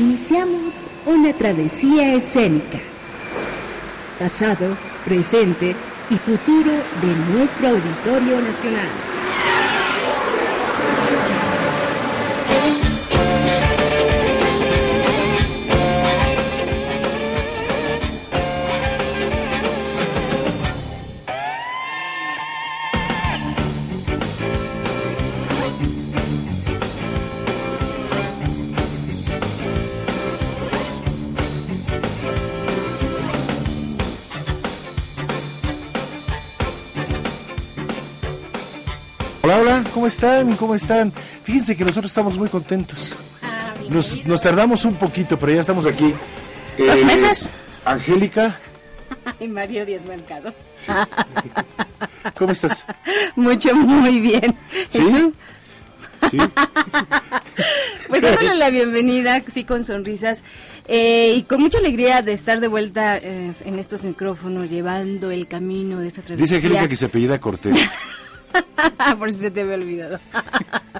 [0.00, 2.78] iniciamos una travesía escénica.
[4.18, 5.76] Pasado, presente
[6.08, 9.09] y futuro de nuestro Auditorio Nacional.
[40.00, 40.56] ¿Cómo están?
[40.56, 41.12] ¿Cómo están?
[41.12, 43.18] Fíjense que nosotros estamos muy contentos.
[43.90, 46.14] Nos, nos tardamos un poquito, pero ya estamos aquí.
[46.78, 47.50] ¿Dos meses?
[47.84, 48.58] Angélica.
[49.40, 50.54] Y Mario Díaz Mercado.
[52.38, 52.86] ¿Cómo estás?
[53.36, 54.56] Mucho, muy bien.
[54.88, 55.32] ¿Sí?
[56.30, 56.38] ¿Sí?
[58.08, 60.42] Pues dándole la bienvenida, sí, con sonrisas
[60.88, 65.46] eh, y con mucha alegría de estar de vuelta eh, en estos micrófonos, llevando el
[65.46, 66.46] camino de esta tradición.
[66.46, 67.76] Dice Angélica que se apellida Cortés.
[69.18, 70.18] Por si se te había olvidado.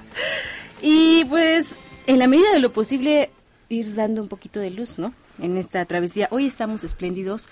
[0.81, 3.29] y pues, en la medida de lo posible,
[3.69, 5.13] ir dando un poquito de luz, ¿no?
[5.39, 6.27] En esta travesía.
[6.31, 7.47] Hoy estamos espléndidos.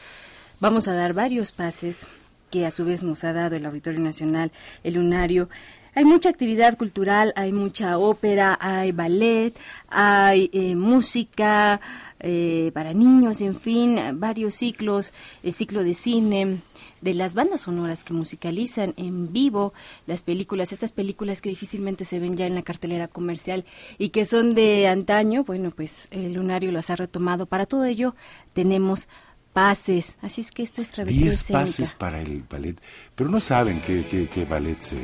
[0.59, 2.05] Vamos a dar varios pases
[2.51, 4.51] que a su vez nos ha dado el Auditorio Nacional,
[4.83, 5.49] el Lunario.
[5.95, 9.53] Hay mucha actividad cultural, hay mucha ópera, hay ballet,
[9.87, 11.81] hay eh, música
[12.19, 16.61] eh, para niños, en fin, varios ciclos, el ciclo de cine,
[17.01, 19.73] de las bandas sonoras que musicalizan en vivo
[20.05, 23.65] las películas, estas películas que difícilmente se ven ya en la cartelera comercial
[23.97, 27.45] y que son de antaño, bueno, pues el Lunario las ha retomado.
[27.45, 28.15] Para todo ello
[28.53, 29.07] tenemos
[29.53, 32.77] pases, así es que esto es travesía Diez pases para el ballet,
[33.15, 34.97] pero no saben qué, qué, ballet se,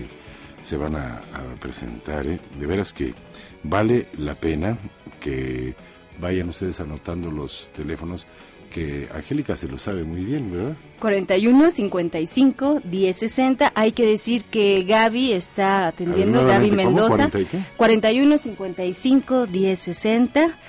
[0.61, 1.21] se van a,
[1.59, 2.39] presentar, ¿eh?
[2.59, 3.13] de veras que
[3.63, 4.77] vale la pena
[5.19, 5.75] que
[6.19, 8.27] vayan ustedes anotando los teléfonos
[8.75, 10.75] que Angélica se lo sabe muy bien, ¿verdad?
[10.99, 13.71] 41 55 10 60.
[13.73, 17.29] Hay que decir que Gaby está atendiendo, Gaby Mendoza.
[17.77, 20.59] 41 55 10 60.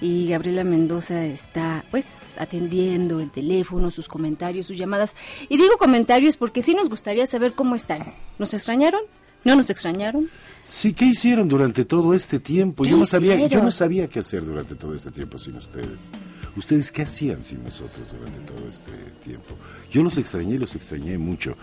[0.00, 5.14] Y Gabriela Mendoza está pues atendiendo el teléfono, sus comentarios, sus llamadas.
[5.50, 8.14] Y digo comentarios porque sí nos gustaría saber cómo están.
[8.38, 9.02] ¿Nos extrañaron?
[9.44, 10.28] ¿No nos extrañaron?
[10.64, 12.84] Sí, ¿qué hicieron durante todo este tiempo?
[12.84, 16.10] Yo no sabía, yo no sabía qué hacer durante todo este tiempo sin ustedes.
[16.56, 18.92] ¿Ustedes qué hacían sin nosotros durante todo este
[19.22, 19.54] tiempo?
[19.90, 21.56] Yo los extrañé, los extrañé mucho.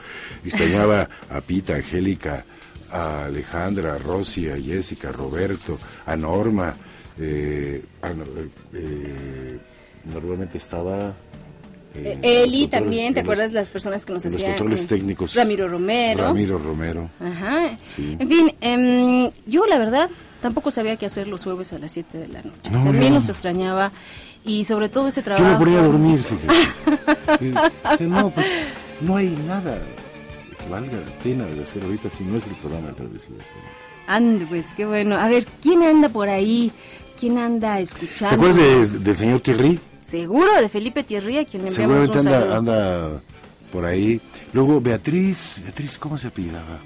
[0.44, 2.46] Extrañaba a Pita, a Angélica,
[2.92, 6.76] a Alejandra, a Rosy, a Jessica, a Roberto, a Norma.
[7.20, 7.84] Eh,
[8.74, 9.60] eh,
[10.06, 11.16] normalmente estaba
[11.96, 14.52] eh, Eli también, ¿te acuerdas las personas que nos hacían?
[14.52, 15.34] Los controles técnicos.
[15.36, 16.24] Ramiro Romero.
[16.26, 17.10] Ramiro Romero.
[17.20, 17.78] Ajá.
[17.98, 20.10] En fin, em, yo la verdad
[20.42, 22.70] tampoco sabía qué hacer los jueves a las 7 de la noche.
[22.72, 23.92] también los extrañaba
[24.46, 25.46] y sobre todo ese trabajo.
[25.46, 28.08] Yo me ponía a dormir, fíjate.
[28.08, 28.48] no, pues
[29.02, 29.80] no hay nada
[30.58, 33.36] que valga la pena de hacer ahorita si no es el programa de Travesía.
[34.08, 35.18] Ande, pues qué bueno.
[35.18, 36.72] A ver, ¿quién anda por ahí?
[37.20, 38.30] ¿Quién anda escuchando?
[38.30, 39.80] ¿Te acuerdas del señor Thierry?
[40.10, 43.22] Seguro, de Felipe Thierry, a quien le enviamos Seguramente anda, anda
[43.72, 44.22] por ahí.
[44.54, 46.80] Luego Beatriz, Beatriz, ¿cómo se apellidaba?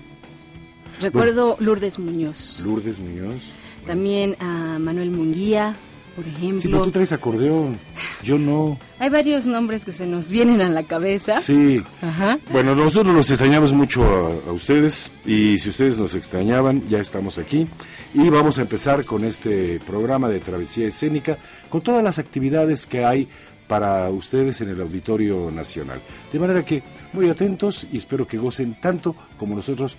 [0.99, 2.61] Recuerdo Lourdes Muñoz.
[2.65, 3.43] Lourdes Muñoz.
[3.85, 5.75] También a Manuel Munguía
[6.15, 6.59] por ejemplo.
[6.59, 7.79] Sí, pero tú traes acordeón,
[8.23, 8.77] yo no.
[8.99, 11.39] Hay varios nombres que se nos vienen a la cabeza.
[11.41, 11.83] Sí.
[12.01, 12.39] Ajá.
[12.51, 14.03] Bueno, nosotros los extrañamos mucho
[14.47, 17.67] a, ustedes y si ustedes nos extrañaban, ya estamos aquí
[18.13, 21.37] y vamos a empezar con este programa de travesía escénica
[21.69, 23.27] con todas las actividades que hay
[23.67, 26.01] para ustedes en el Auditorio Nacional.
[26.31, 26.83] De manera que
[27.13, 29.97] muy atentos y espero que gocen tanto como nosotros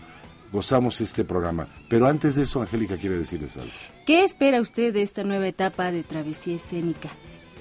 [0.53, 1.67] gozamos este programa.
[1.89, 3.71] Pero antes de eso, Angélica quiere decirles algo.
[4.07, 7.09] ¿Qué espera usted de esta nueva etapa de travesía escénica?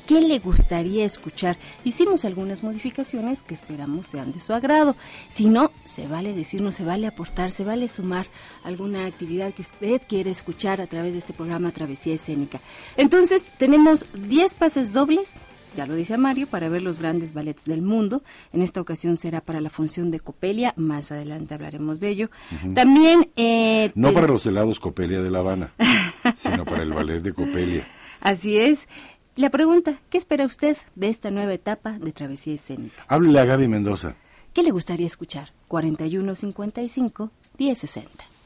[0.05, 1.57] ¿Qué le gustaría escuchar?
[1.85, 4.95] Hicimos algunas modificaciones que esperamos sean de su agrado.
[5.29, 8.27] Si no, se vale decirnos, se vale aportar, se vale sumar
[8.63, 12.59] alguna actividad que usted quiere escuchar a través de este programa Travesía Escénica.
[12.97, 15.39] Entonces, tenemos 10 pases dobles
[15.75, 18.23] ya lo dice Mario, para ver los grandes ballets del mundo.
[18.53, 22.29] En esta ocasión será para la función de Copelia, más adelante hablaremos de ello.
[22.73, 23.29] También...
[23.35, 25.73] Eh, no para los helados Copelia de La Habana,
[26.35, 27.87] sino para el ballet de Copelia.
[28.19, 28.87] Así es.
[29.35, 33.03] La pregunta, ¿qué espera usted de esta nueva etapa de travesía escénica?
[33.07, 34.15] Háblele a Gaby Mendoza.
[34.53, 35.53] ¿Qué le gustaría escuchar?
[35.69, 38.40] 4155 1060.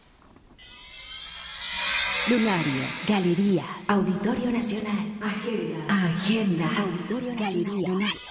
[2.28, 8.22] Lunario, Galería, Auditorio Nacional, Agenda, Agenda, Auditorio Galería, Lunario.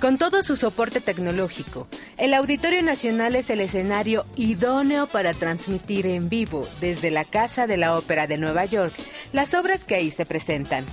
[0.00, 1.86] Con todo su soporte tecnológico,
[2.16, 7.76] El Auditorio Nacional es el escenario idóneo para transmitir en vivo desde la Casa de
[7.76, 8.94] la Ópera de Nueva York
[9.34, 10.86] las obras que ahí se presentan.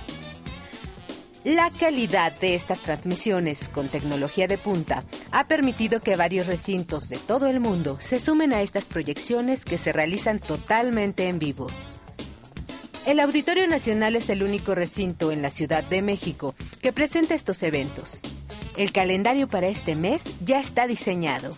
[1.46, 7.18] La calidad de estas transmisiones con tecnología de punta ha permitido que varios recintos de
[7.18, 11.68] todo el mundo se sumen a estas proyecciones que se realizan totalmente en vivo.
[13.06, 16.52] El Auditorio Nacional es el único recinto en la Ciudad de México
[16.82, 18.22] que presenta estos eventos.
[18.76, 21.52] El calendario para este mes ya está diseñado.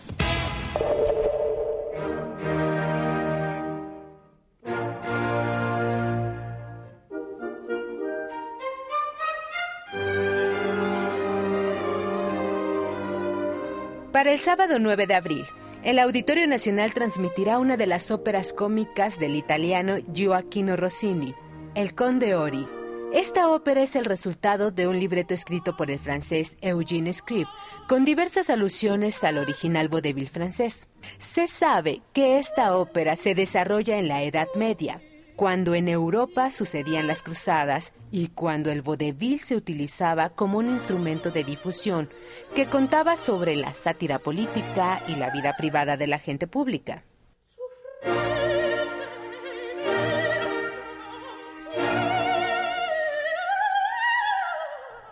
[14.19, 15.45] Para el sábado 9 de abril,
[15.81, 21.33] el Auditorio Nacional transmitirá una de las óperas cómicas del italiano Gioacchino Rossini,
[21.73, 22.67] El Conde Ori.
[23.13, 27.47] Esta ópera es el resultado de un libreto escrito por el francés Eugène Scribe,
[27.87, 30.89] con diversas alusiones al original vodevil francés.
[31.17, 35.01] Se sabe que esta ópera se desarrolla en la Edad Media,
[35.39, 41.31] cuando en Europa sucedían las cruzadas y cuando el vodevil se utilizaba como un instrumento
[41.31, 42.09] de difusión
[42.53, 47.05] que contaba sobre la sátira política y la vida privada de la gente pública.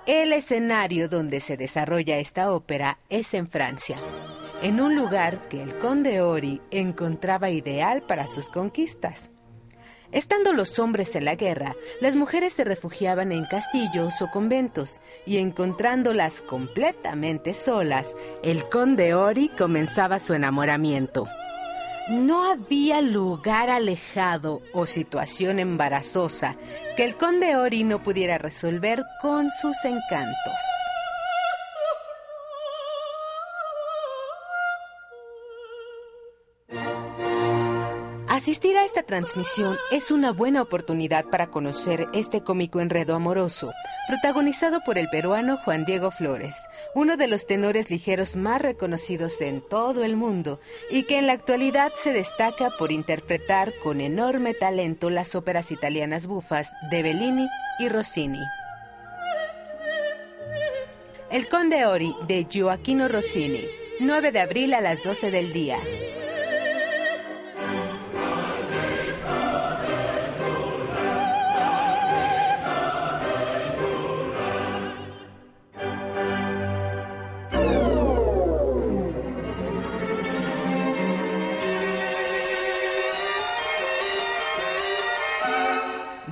[0.06, 3.98] El escenario donde se desarrolla esta ópera es en Francia,
[4.62, 9.30] en un lugar que el conde Ori encontraba ideal para sus conquistas.
[10.12, 15.38] Estando los hombres en la guerra, las mujeres se refugiaban en castillos o conventos, y
[15.38, 21.28] encontrándolas completamente solas, el conde Ori comenzaba su enamoramiento.
[22.08, 26.56] No había lugar alejado o situación embarazosa
[26.96, 30.56] que el conde Ori no pudiera resolver con sus encantos.
[38.48, 43.74] Asistir a esta transmisión es una buena oportunidad para conocer este cómico enredo amoroso,
[44.08, 46.56] protagonizado por el peruano Juan Diego Flores,
[46.96, 51.34] uno de los tenores ligeros más reconocidos en todo el mundo y que en la
[51.34, 57.90] actualidad se destaca por interpretar con enorme talento las óperas italianas bufas de Bellini y
[57.90, 58.40] Rossini.
[61.30, 63.68] El Conde Ori de Gioacchino Rossini,
[64.00, 65.80] 9 de abril a las 12 del día.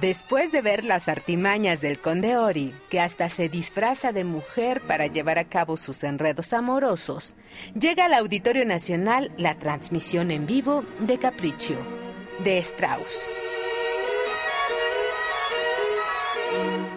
[0.06, 5.08] Después de ver las artimañas del conde Ori, que hasta se disfraza de mujer para
[5.08, 7.36] llevar a cabo sus enredos amorosos,
[7.74, 11.78] llega al Auditorio Nacional la transmisión en vivo de Capriccio,
[12.44, 13.32] de Strauss.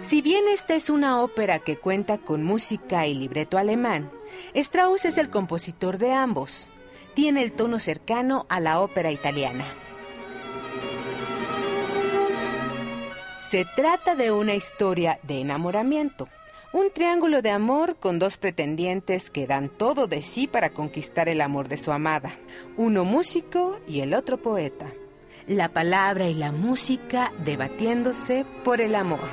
[0.02, 4.12] Si bien esta es una ópera que cuenta con música y libreto alemán,
[4.52, 6.68] Strauss es el compositor de ambos.
[7.14, 9.64] Tiene el tono cercano a la ópera italiana.
[13.50, 16.28] Se trata de una historia de enamoramiento,
[16.70, 21.40] un triángulo de amor con dos pretendientes que dan todo de sí para conquistar el
[21.40, 22.36] amor de su amada,
[22.76, 24.92] uno músico y el otro poeta.
[25.46, 29.30] La palabra y la música debatiéndose por el amor.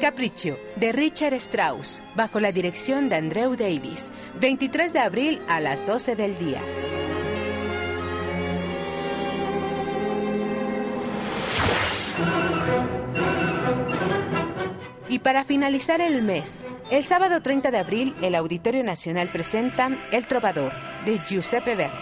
[0.00, 5.84] Capriccio, de Richard Strauss, bajo la dirección de Andrew Davis, 23 de abril a las
[5.84, 6.62] 12 del día.
[15.16, 20.26] Y para finalizar el mes, el sábado 30 de abril, el Auditorio Nacional presenta El
[20.26, 20.74] Trovador,
[21.06, 21.96] de Giuseppe Verdi.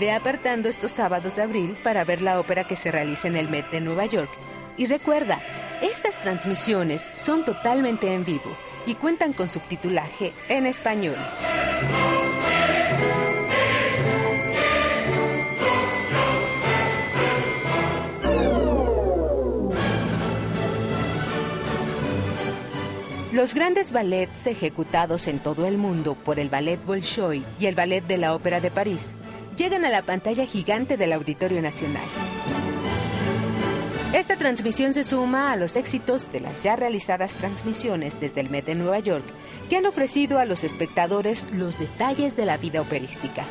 [0.00, 3.48] Ve apartando estos sábados de abril para ver la ópera que se realiza en el
[3.48, 4.28] Met de Nueva York.
[4.76, 5.40] Y recuerda,
[5.80, 8.56] estas transmisiones son totalmente en vivo
[8.86, 11.14] y cuentan con subtitulaje en español.
[23.36, 28.00] Los grandes ballets ejecutados en todo el mundo por el Ballet Bolshoi y el Ballet
[28.00, 29.10] de la Ópera de París
[29.58, 32.06] llegan a la pantalla gigante del Auditorio Nacional.
[34.14, 38.64] Esta transmisión se suma a los éxitos de las ya realizadas transmisiones desde el Met
[38.64, 39.24] de Nueva York,
[39.68, 43.44] que han ofrecido a los espectadores los detalles de la vida operística.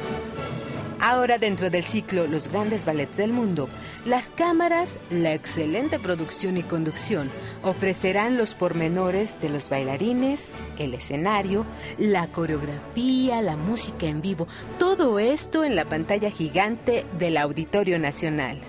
[1.08, 3.70] Ahora dentro del ciclo Los grandes ballets del mundo,
[4.08, 7.30] las cámaras, la excelente producción y conducción
[7.62, 11.64] ofrecerán los pormenores de los bailarines, el escenario,
[12.00, 14.48] la coreografía, la música en vivo,
[14.80, 18.60] todo esto en la pantalla gigante del Auditorio Nacional.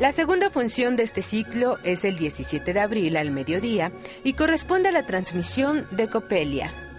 [0.00, 3.90] La segunda función de este ciclo es el 17 de abril al mediodía
[4.22, 6.89] y corresponde a la transmisión de Copelia,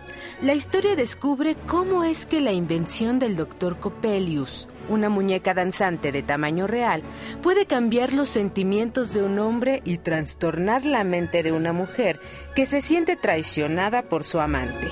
[0.41, 6.23] la historia descubre cómo es que la invención del doctor Coppelius, una muñeca danzante de
[6.23, 7.03] tamaño real,
[7.43, 12.19] puede cambiar los sentimientos de un hombre y trastornar la mente de una mujer
[12.55, 14.87] que se siente traicionada por su amante.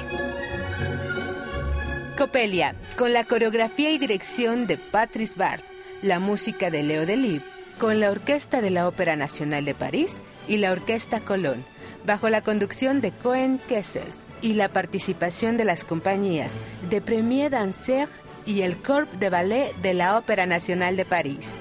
[2.15, 5.65] Copelia, con la coreografía y dirección de Patrice Bart,
[6.03, 7.41] la música de Leo Delibes,
[7.79, 11.63] con la Orquesta de la Ópera Nacional de París y la Orquesta Colón,
[12.05, 16.53] bajo la conducción de Cohen Kessels y la participación de las compañías
[16.89, 18.07] de Premier Danser
[18.45, 21.51] y el Corps de Ballet de la Ópera Nacional de París.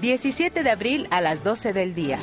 [0.00, 2.18] 17 de abril a las 12 del día.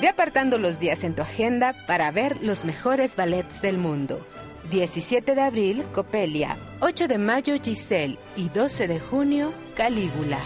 [0.00, 4.26] Ve apartando los días en tu agenda para ver los mejores ballets del mundo.
[4.70, 6.56] 17 de abril, Copelia.
[6.80, 8.18] 8 de mayo, Giselle.
[8.36, 10.38] Y 12 de junio, Calígula.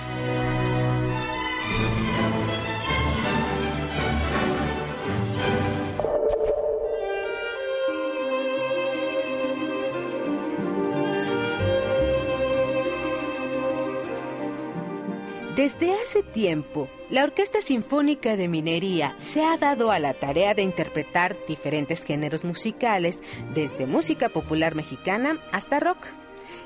[15.66, 20.62] Desde hace tiempo, la Orquesta Sinfónica de Minería se ha dado a la tarea de
[20.62, 23.18] interpretar diferentes géneros musicales,
[23.52, 26.06] desde música popular mexicana hasta rock.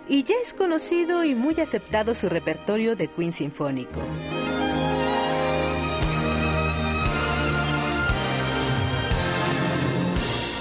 [0.07, 4.03] Y ya es conocido y muy aceptado su repertorio de Queen Sinfónico.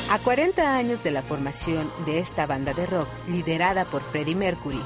[0.10, 4.80] A 40 años de la formación de esta banda de rock, liderada por Freddie Mercury,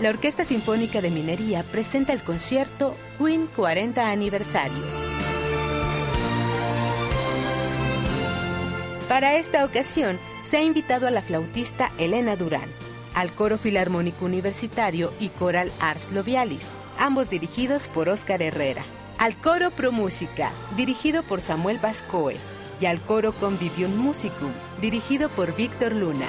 [0.00, 4.82] la Orquesta Sinfónica de Minería presenta el concierto Queen 40 Aniversario.
[9.08, 10.18] Para esta ocasión,
[10.50, 12.68] se ha invitado a la flautista Elena Durán,
[13.14, 16.66] al Coro Filarmónico Universitario y Coral Ars Lovialis,
[16.98, 18.84] ambos dirigidos por Óscar Herrera,
[19.18, 22.36] al Coro Pro Música, dirigido por Samuel Bascoe,
[22.80, 24.50] y al Coro Convivium Musicum,
[24.80, 26.26] dirigido por Víctor Luna.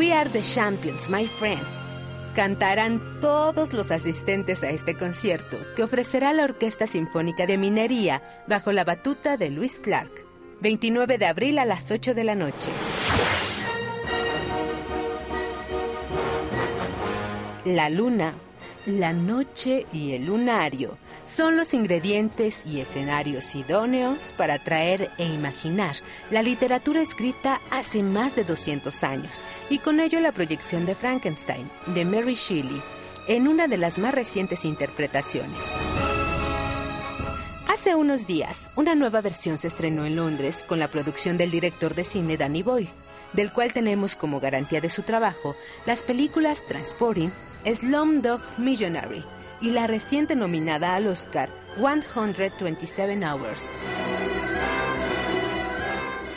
[0.00, 1.60] We Are the Champions, my friend.
[2.34, 8.72] Cantarán todos los asistentes a este concierto que ofrecerá la Orquesta Sinfónica de Minería bajo
[8.72, 10.10] la batuta de Luis Clark.
[10.62, 12.70] 29 de abril a las 8 de la noche.
[17.66, 18.32] La luna,
[18.86, 20.96] la noche y el lunario.
[21.24, 25.96] Son los ingredientes y escenarios idóneos para traer e imaginar
[26.30, 29.44] la literatura escrita hace más de 200 años.
[29.68, 32.82] Y con ello la proyección de Frankenstein de Mary Shelley
[33.28, 35.58] en una de las más recientes interpretaciones.
[37.68, 41.94] Hace unos días, una nueva versión se estrenó en Londres con la producción del director
[41.94, 42.90] de cine Danny Boyle,
[43.32, 45.56] del cual tenemos como garantía de su trabajo
[45.86, 47.30] las películas Transporting,
[47.64, 49.24] Slumdog Millionary,
[49.60, 53.72] y la reciente nominada al Oscar 127 Hours.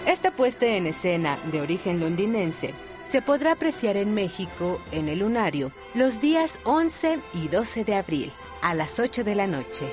[0.06, 2.74] Esta puesta en escena de origen londinense
[3.10, 8.32] se podrá apreciar en México en el Lunario los días 11 y 12 de abril
[8.62, 9.86] a las 8 de la noche.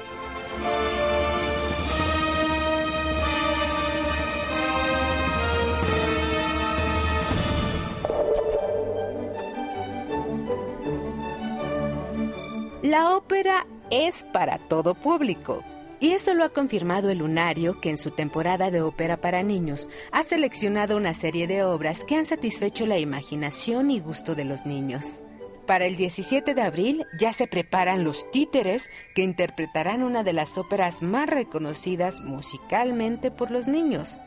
[12.91, 15.63] La ópera es para todo público.
[16.01, 19.89] Y eso lo ha confirmado el Lunario, que en su temporada de ópera para niños
[20.11, 24.67] ha seleccionado una serie de obras que han satisfecho la imaginación y gusto de los
[24.67, 25.23] niños.
[25.69, 30.59] Para el 17 de abril ya se preparan los títeres que interpretarán una de las
[30.59, 34.21] óperas más reconocidas musicalmente por los niños,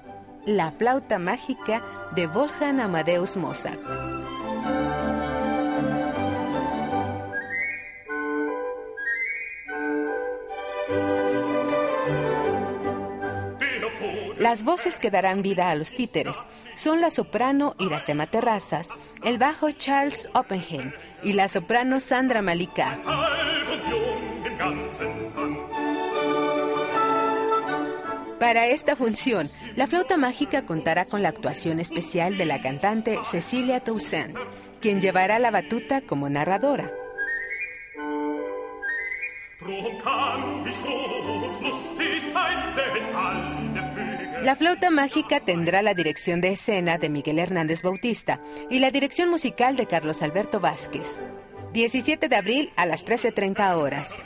[0.46, 1.84] La flauta mágica
[2.16, 3.82] de Wolfgang Amadeus Mozart.
[14.54, 16.38] Las voces que darán vida a los títeres
[16.76, 18.88] son la soprano Iracema Terrazas,
[19.24, 20.92] el bajo Charles Oppenheim
[21.24, 23.00] y la soprano Sandra Malika.
[28.40, 33.80] Para esta función, la flauta mágica contará con la actuación especial de la cantante Cecilia
[33.80, 34.38] Toussaint,
[34.82, 36.92] quien llevará la batuta como narradora.
[44.42, 49.30] La flauta mágica tendrá la dirección de escena de Miguel Hernández Bautista y la dirección
[49.30, 51.22] musical de Carlos Alberto Vázquez.
[51.72, 54.26] 17 de abril a las 13.30 horas.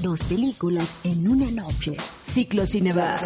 [0.00, 1.96] Dos películas en una noche.
[2.22, 3.18] Ciclo Cinebar.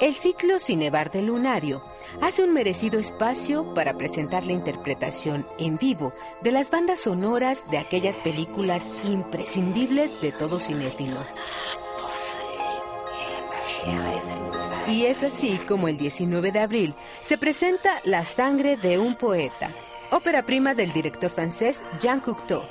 [0.00, 1.82] El ciclo Cinebar del Lunario
[2.22, 7.76] hace un merecido espacio para presentar la interpretación en vivo de las bandas sonoras de
[7.76, 11.22] aquellas películas imprescindibles de todo cinéfilo.
[14.88, 19.70] Y es así como el 19 de abril se presenta La sangre de un poeta,
[20.10, 22.62] ópera prima del director francés Jean Cocteau.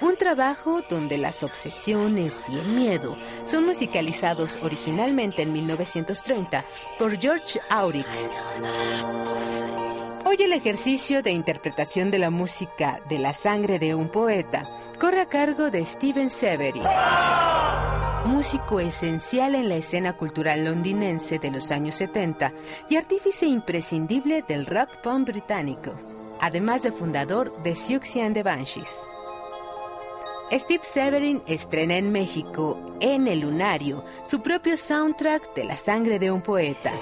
[0.00, 6.64] Un trabajo donde las obsesiones y el miedo son musicalizados originalmente en 1930
[6.98, 8.06] por George Auric.
[10.24, 14.68] Hoy el ejercicio de interpretación de la música de la sangre de un poeta
[15.00, 16.82] corre a cargo de Steven Severy,
[18.26, 22.52] músico esencial en la escena cultural londinense de los años 70
[22.88, 25.92] y artífice imprescindible del rock punk británico,
[26.40, 28.96] además de fundador de Siouxsie and the Banshees.
[30.50, 36.30] Steve Severin estrena en México, en El Lunario, su propio soundtrack de La sangre de
[36.30, 36.92] un poeta.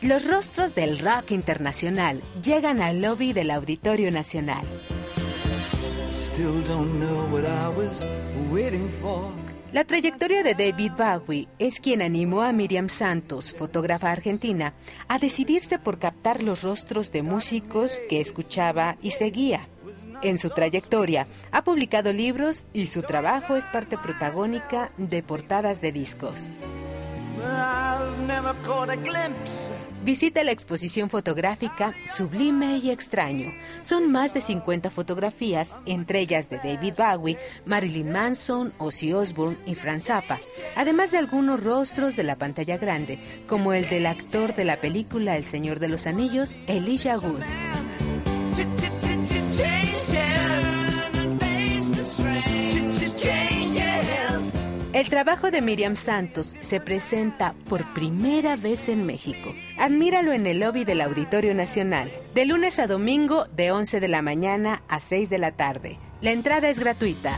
[0.00, 4.66] Los rostros del rock internacional llegan al lobby del Auditorio Nacional.
[9.74, 14.72] La trayectoria de David Bowie es quien animó a Miriam Santos, fotógrafa argentina,
[15.08, 19.66] a decidirse por captar los rostros de músicos que escuchaba y seguía.
[20.22, 25.90] En su trayectoria ha publicado libros y su trabajo es parte protagónica de portadas de
[25.90, 26.52] discos.
[30.04, 33.54] Visita la exposición fotográfica Sublime y Extraño.
[33.80, 39.74] Son más de 50 fotografías, entre ellas de David Bowie, Marilyn Manson, Ozzy Osbourne y
[39.74, 40.40] Franz Zappa,
[40.76, 45.38] además de algunos rostros de la pantalla grande, como el del actor de la película
[45.38, 47.42] El Señor de los Anillos, Elijah Wood.
[54.94, 59.52] El trabajo de Miriam Santos se presenta por primera vez en México.
[59.76, 64.22] Admíralo en el lobby del Auditorio Nacional, de lunes a domingo de 11 de la
[64.22, 65.98] mañana a 6 de la tarde.
[66.20, 67.36] La entrada es gratuita.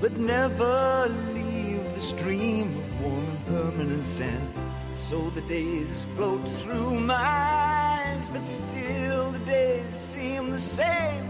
[0.00, 4.67] but never leave the stream of warm permanent sand.
[5.08, 11.24] So the days float through my eyes, but still the days seem the same.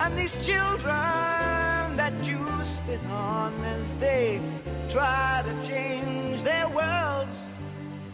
[0.00, 4.40] And these children that you spit on as they
[4.88, 7.46] try to change their worlds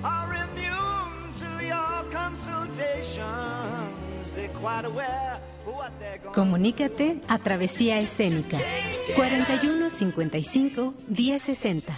[0.04, 4.34] are immune to your consultations.
[4.34, 5.40] They're quite aware.
[6.34, 8.58] Comunícate a Travesía Escénica
[9.14, 11.92] 41 55 1060.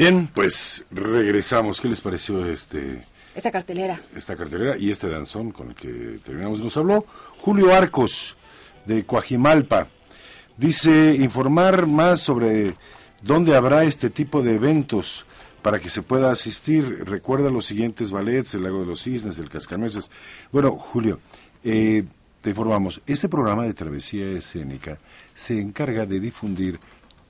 [0.00, 1.78] Bien, pues regresamos.
[1.78, 3.02] ¿Qué les pareció este
[3.34, 4.00] esta cartelera?
[4.16, 6.60] Esta cartelera y este danzón con el que terminamos.
[6.60, 7.04] Nos habló
[7.36, 8.38] Julio Arcos
[8.86, 9.88] de Coajimalpa.
[10.56, 12.76] Dice informar más sobre
[13.20, 15.26] dónde habrá este tipo de eventos
[15.60, 17.04] para que se pueda asistir.
[17.04, 20.10] Recuerda los siguientes ballets, el Lago de los Cisnes, el Cascanueces.
[20.50, 21.20] Bueno, Julio,
[21.62, 22.04] eh,
[22.40, 24.98] te informamos, este programa de travesía escénica
[25.34, 26.80] se encarga de difundir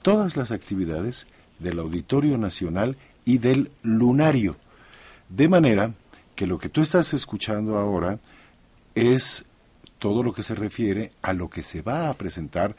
[0.03, 1.27] todas las actividades
[1.61, 4.57] del Auditorio Nacional y del Lunario.
[5.29, 5.93] De manera
[6.35, 8.19] que lo que tú estás escuchando ahora
[8.95, 9.45] es
[9.99, 12.75] todo lo que se refiere a lo que se va a presentar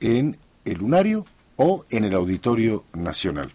[0.00, 1.24] en el Lunario
[1.56, 3.52] o en el Auditorio Nacional.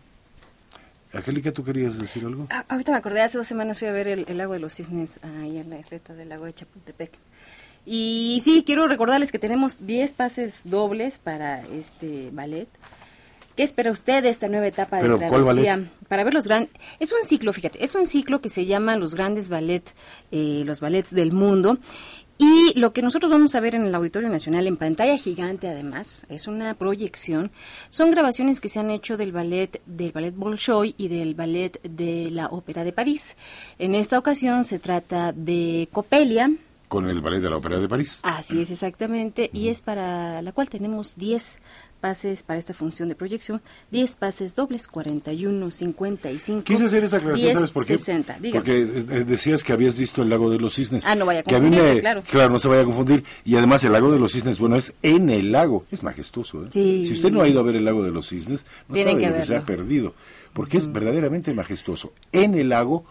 [1.13, 2.47] Angélica, ¿tú querías decir algo?
[2.49, 4.73] Ah, ahorita me acordé, hace dos semanas fui a ver el, el lago de los
[4.73, 7.11] cisnes ahí en la isleta del lago de Chapultepec.
[7.85, 12.67] Y sí, quiero recordarles que tenemos 10 pases dobles para este ballet.
[13.55, 15.75] ¿Qué espera usted de esta nueva etapa ¿Pero de travesía?
[15.77, 15.89] ballet?
[16.09, 16.71] Para ver los grandes...
[16.99, 19.93] Es un ciclo, fíjate, es un ciclo que se llama los grandes ballet,
[20.31, 21.77] eh, los ballets del mundo.
[22.37, 26.25] Y lo que nosotros vamos a ver en el Auditorio Nacional, en pantalla gigante además,
[26.27, 27.49] es una proyección.
[27.89, 32.29] Son grabaciones que se han hecho del ballet, del ballet Bolshoi y del ballet de
[32.31, 33.37] la Ópera de París.
[33.79, 36.51] En esta ocasión se trata de Copelia,
[36.89, 38.19] Con el ballet de la Ópera de París.
[38.21, 39.49] Así es, exactamente.
[39.53, 41.61] Y es para la cual tenemos 10
[42.05, 43.63] pases para esta función de proyección.
[43.89, 46.63] 10 pases dobles, 41, 55.
[46.63, 47.97] Quise hacer esta aclaración, 10, ¿sabes por qué?
[47.97, 48.59] 60, dígame.
[48.59, 48.85] Porque
[49.25, 51.03] decías que habías visto el lago de los cisnes.
[51.07, 52.51] Ah, no vaya a que a mí confundirse, me, claro.
[52.51, 53.23] no se vaya a confundir.
[53.43, 55.83] Y además el lago de los cisnes, bueno, es en el lago.
[55.91, 56.67] Es majestuoso, ¿eh?
[56.69, 57.05] Sí.
[57.07, 59.23] Si usted no ha ido a ver el lago de los cisnes, no Tiene sabe
[59.23, 60.13] que lo que se ha perdido.
[60.53, 62.13] Porque es verdaderamente majestuoso.
[62.31, 63.03] En el lago,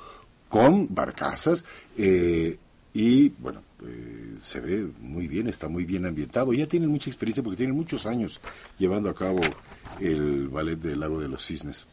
[0.48, 1.64] con barcazas,
[1.98, 2.58] eh,
[2.92, 6.52] y bueno, eh, se ve muy bien, está muy bien ambientado.
[6.52, 8.40] Ya tienen mucha experiencia porque tienen muchos años
[8.78, 9.40] llevando a cabo
[10.00, 11.86] el ballet del lago de los cisnes.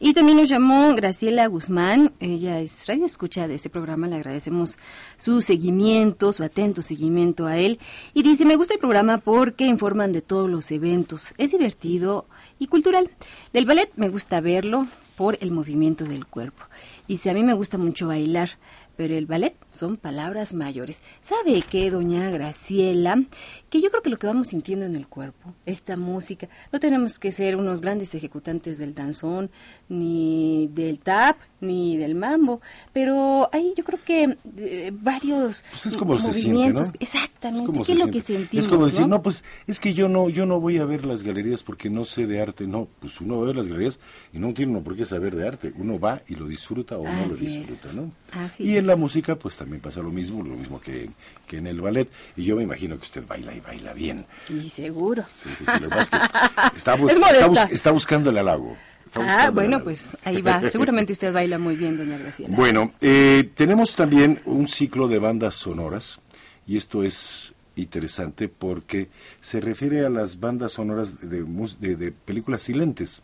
[0.00, 4.76] Y también nos llamó Graciela Guzmán, ella es radio escucha de este programa, le agradecemos
[5.16, 7.78] su seguimiento, su atento seguimiento a él.
[8.12, 12.26] Y dice, me gusta el programa porque informan de todos los eventos, es divertido
[12.58, 13.08] y cultural.
[13.52, 16.64] Del ballet me gusta verlo por el movimiento del cuerpo.
[17.06, 18.58] Dice, a mí me gusta mucho bailar,
[18.96, 21.00] pero el ballet son palabras mayores.
[21.22, 23.22] ¿Sabe qué, doña Graciela?
[23.70, 27.18] Que yo creo que lo que vamos sintiendo en el cuerpo, esta música, no tenemos
[27.18, 29.50] que ser unos grandes ejecutantes del danzón,
[29.88, 32.60] ni del tap, ni del mambo,
[32.92, 36.82] pero hay yo creo que eh, varios Pues es como se siente, ¿no?
[37.00, 38.64] Exactamente, Es como ¿qué es se lo que sentimos?
[38.66, 39.08] Es como decir, ¿no?
[39.08, 42.04] no, pues es que yo no, yo no voy a ver las galerías porque no
[42.04, 42.66] sé de arte.
[42.66, 43.98] No, pues uno va a ver las galerías
[44.32, 45.72] y no tiene uno por qué saber de arte.
[45.76, 47.40] Uno va y lo disfruta o no lo es.
[47.40, 48.12] disfruta, ¿no?
[48.32, 48.83] Así y.
[48.84, 51.08] en la música, pues también pasa lo mismo, lo mismo que,
[51.46, 52.08] que en el ballet.
[52.36, 54.24] Y yo me imagino que usted baila y baila bien.
[54.48, 55.24] Y seguro.
[55.34, 56.16] Sí, sí, sí, lo que pasa
[56.64, 57.48] es que está, bus- Es está, modesta.
[57.48, 58.76] bus- está buscando el halago.
[59.16, 60.60] Ah, bueno, pues ahí va.
[60.70, 62.56] Seguramente usted baila muy bien, doña Graciela.
[62.56, 66.20] Bueno, eh, tenemos también un ciclo de bandas sonoras
[66.66, 69.08] y esto es interesante porque
[69.40, 71.44] se refiere a las bandas sonoras de,
[71.80, 73.22] de- de películas silentes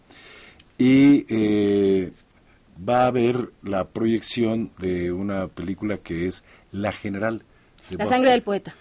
[0.78, 2.12] y eh,
[2.88, 7.42] va a haber la proyección de una película que es La General.
[7.90, 8.74] de La sangre del poeta.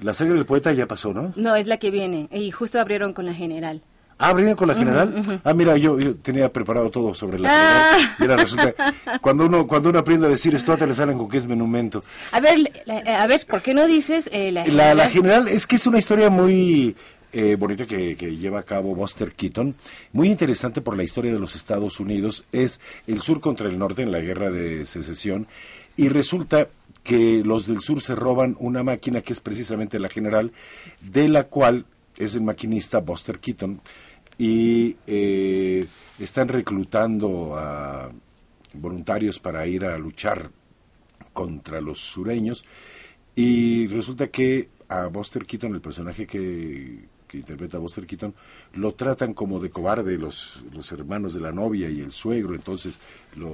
[0.00, 1.32] La sangre del poeta ya pasó, ¿no?
[1.36, 2.28] No, es la que viene.
[2.32, 3.82] Y justo abrieron con la general.
[4.22, 5.40] Ah, ¿abrieron con la general?
[5.44, 7.96] Ah, mira, yo, yo tenía preparado todo sobre la Ah.
[7.98, 8.16] general.
[8.18, 8.74] Mira, resulta,
[9.20, 12.02] cuando uno, cuando uno aprende a decir esto, le salen con que es menumento.
[12.32, 15.10] A ver, la- a ver, ¿por qué no dices eh, la, La, la general?
[15.44, 16.94] general es que es una historia muy
[17.32, 19.74] eh, bonita que, que lleva a cabo Buster Keaton,
[20.12, 24.02] muy interesante por la historia de los Estados Unidos, es el sur contra el norte
[24.02, 25.46] en la guerra de secesión.
[25.96, 26.68] Y resulta
[27.02, 30.52] que los del sur se roban una máquina que es precisamente la general,
[31.00, 33.80] de la cual es el maquinista Buster Keaton.
[34.38, 35.86] Y eh,
[36.18, 38.10] están reclutando a
[38.72, 40.50] voluntarios para ir a luchar
[41.32, 42.64] contra los sureños.
[43.34, 48.34] Y resulta que a Buster Keaton, el personaje que, que interpreta Buster Keaton,
[48.74, 52.98] lo tratan como de cobarde los, los hermanos de la novia y el suegro, entonces
[53.36, 53.48] lo,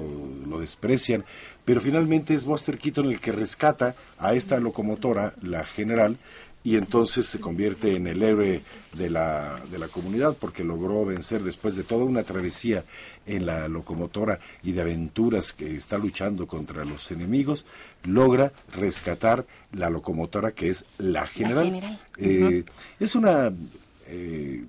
[0.47, 1.25] lo desprecian,
[1.67, 6.17] pero finalmente es Buster Keaton el que rescata a esta locomotora, la general,
[6.67, 8.61] y entonces se convierte en el héroe
[8.95, 12.83] de la, de la comunidad porque logró vencer después de toda una travesía
[13.25, 17.67] en la locomotora y de aventuras que está luchando contra los enemigos,
[18.03, 21.67] logra rescatar la locomotora que es la general.
[21.67, 22.01] General.
[22.19, 22.65] Eh,
[22.99, 23.53] Es una
[24.09, 24.65] eh,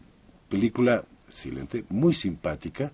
[0.50, 2.92] película silente, muy simpática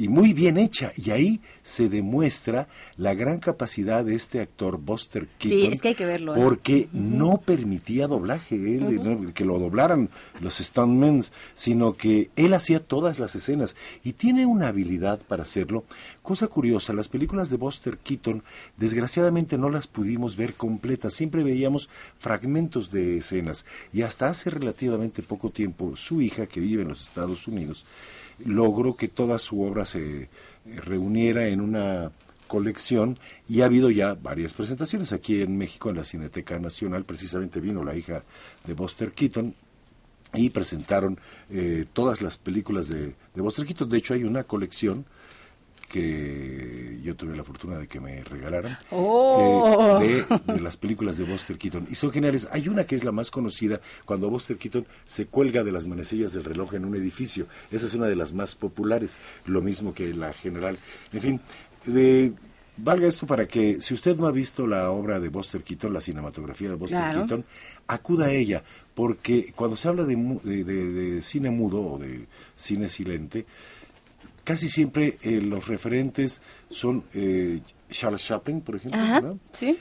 [0.00, 0.92] y muy bien hecha.
[0.96, 5.72] Y ahí se demuestra la gran capacidad de este actor Buster Keaton.
[5.72, 6.40] es que hay que verlo, ¿eh?
[6.40, 10.08] Porque no permitía doblaje, él, no, que lo doblaran
[10.40, 15.84] los stuntmen, sino que él hacía todas las escenas y tiene una habilidad para hacerlo.
[16.22, 18.44] Cosa curiosa, las películas de Buster Keaton
[18.76, 25.22] desgraciadamente no las pudimos ver completas, siempre veíamos fragmentos de escenas y hasta hace relativamente
[25.22, 27.84] poco tiempo su hija que vive en los Estados Unidos
[28.44, 30.28] logró que toda su obra se eh,
[30.64, 32.12] reuniera en una
[32.46, 35.12] colección y ha habido ya varias presentaciones.
[35.12, 38.24] Aquí en México en la Cineteca Nacional precisamente vino la hija
[38.64, 39.54] de Buster Keaton
[40.34, 41.18] y presentaron
[41.50, 43.88] eh, todas las películas de, de Buster Keaton.
[43.88, 45.04] De hecho hay una colección
[45.88, 49.98] que yo tuve la fortuna de que me regalaran Oh.
[50.02, 52.48] eh, de, de las películas de Buster Keaton y son geniales.
[52.52, 56.32] Hay una que es la más conocida cuando Buster Keaton se cuelga de las manecillas
[56.32, 57.46] del reloj en un edificio.
[57.70, 60.78] Esa es una de las más populares, lo mismo que la general.
[61.12, 61.40] En fin,
[61.86, 62.32] de-
[62.80, 66.00] valga esto para que si usted no ha visto la obra de Buster Keaton, la
[66.00, 67.20] cinematografía de Buster Claro.
[67.22, 67.44] Keaton,
[67.88, 68.62] acuda a ella,
[68.94, 73.46] porque cuando se habla de- de- de cine mudo o de cine silente,
[74.48, 79.78] casi siempre eh, los referentes son eh, Charles Chaplin, por ejemplo, sí.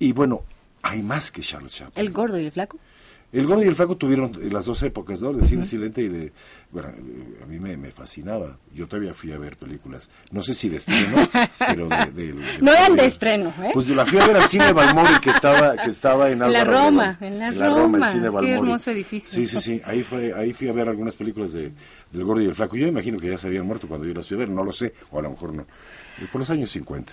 [0.00, 0.42] Y bueno,
[0.82, 2.04] hay más que Charles Chaplin.
[2.04, 2.80] El gordo y el flaco.
[3.30, 5.34] El Gordo y el Flaco tuvieron eh, las dos épocas, ¿no?
[5.34, 6.32] De cine silente y de...
[6.70, 8.56] Bueno, eh, a mí me, me fascinaba.
[8.74, 12.34] Yo todavía fui a ver películas, no sé si de estreno, pero de...
[12.62, 13.70] No eran de estreno, ¿eh?
[13.74, 16.60] Pues la fui a ver al cine Balmori que estaba, que estaba en En la
[16.62, 18.08] Álvaro Roma, en la el Roma.
[18.08, 18.50] cine Qué Balmori.
[18.54, 19.30] hermoso edificio.
[19.30, 19.82] Sí, sí, sí.
[19.84, 21.70] Ahí, fue, ahí fui a ver algunas películas de,
[22.10, 22.76] del Gordo y el Flaco.
[22.76, 24.72] Yo imagino que ya se habían muerto cuando yo las fui a ver, no lo
[24.72, 25.66] sé, o a lo mejor no.
[26.32, 27.12] Por los años 50.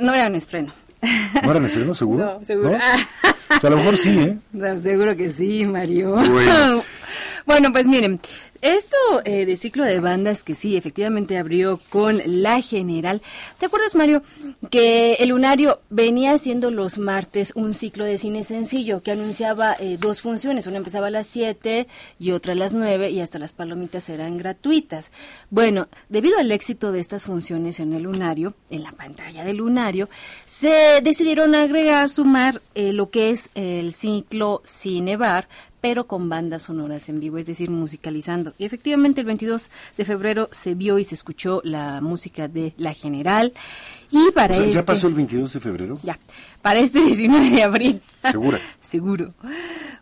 [0.00, 0.72] No era un estreno.
[1.02, 2.24] ¿No estreno, seguro?
[2.24, 2.70] No, seguro.
[2.70, 2.76] ¿No?
[2.76, 4.38] O sea, a lo mejor sí, ¿eh?
[4.52, 6.12] No, seguro que sí, Mario.
[6.12, 6.82] Bueno.
[7.46, 8.18] Bueno, pues miren,
[8.74, 13.22] esto eh, de ciclo de bandas que sí, efectivamente abrió con La General.
[13.58, 14.22] ¿Te acuerdas, Mario,
[14.70, 19.96] que el Lunario venía haciendo los martes un ciclo de cine sencillo que anunciaba eh,
[20.00, 20.66] dos funciones?
[20.66, 21.86] Una empezaba a las 7
[22.18, 25.12] y otra a las 9 y hasta las palomitas eran gratuitas.
[25.50, 30.08] Bueno, debido al éxito de estas funciones en el Lunario, en la pantalla del Lunario,
[30.44, 35.48] se decidieron agregar, sumar eh, lo que es el ciclo Cine Bar,
[35.88, 38.52] pero con bandas sonoras en vivo, es decir, musicalizando.
[38.58, 42.92] Y efectivamente el 22 de febrero se vio y se escuchó la música de La
[42.92, 43.52] General.
[44.10, 44.74] Y para O sea, este...
[44.78, 46.00] ¿Ya pasó el 22 de febrero?
[46.02, 46.18] Ya,
[46.60, 48.00] para este 19 de abril.
[48.20, 48.60] ¿Segura?
[48.80, 49.32] Seguro.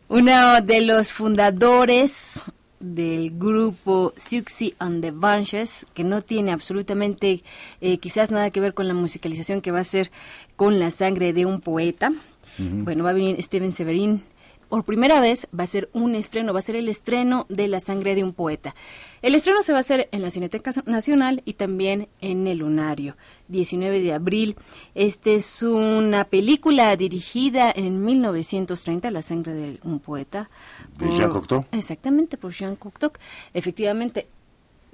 [0.09, 2.45] Uno de los fundadores
[2.81, 7.43] del grupo Siouxsie and the Bunches, que no tiene absolutamente
[7.83, 10.11] eh, quizás nada que ver con la musicalización que va a ser
[10.57, 12.11] con la sangre de un poeta.
[12.57, 14.23] Bueno, va a venir Steven Severin.
[14.69, 17.81] Por primera vez va a ser un estreno, va a ser el estreno de La
[17.81, 18.75] sangre de un poeta.
[19.23, 23.17] El estreno se va a hacer en la Cineteca Nacional y también en el Lunario,
[23.49, 24.57] 19 de abril.
[24.95, 30.51] Este es una película dirigida en 1930, La sangre de un poeta.
[30.99, 31.65] ¿De Jean Cocteau?
[31.73, 33.13] Exactamente, por Jean Cocteau.
[33.55, 34.27] Efectivamente,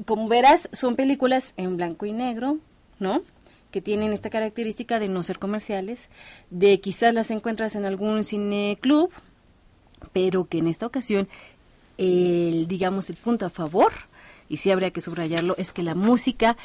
[0.07, 2.59] como verás, son películas en blanco y negro,
[2.99, 3.23] ¿no?
[3.71, 6.09] Que tienen esta característica de no ser comerciales,
[6.51, 9.11] de quizás las encuentras en algún cine club,
[10.13, 11.29] pero que en esta ocasión,
[11.99, 13.93] el, digamos, el punto a favor,
[14.49, 16.57] y sí habría que subrayarlo, es que la música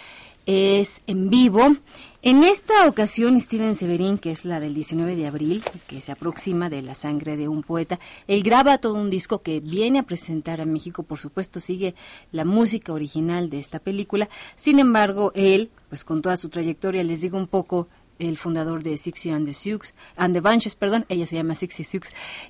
[0.45, 1.75] es en vivo.
[2.21, 6.69] En esta ocasión, Steven Severin, que es la del 19 de abril, que se aproxima
[6.69, 10.61] de La sangre de un poeta, él graba todo un disco que viene a presentar
[10.61, 11.93] a México, por supuesto, sigue
[12.31, 14.29] la música original de esta película.
[14.55, 17.87] Sin embargo, él, pues con toda su trayectoria, les digo un poco
[18.19, 19.81] el fundador de Sixie and the Sioux,
[20.15, 22.07] and the Bunches, perdón, ella se llama Sixie Sioux,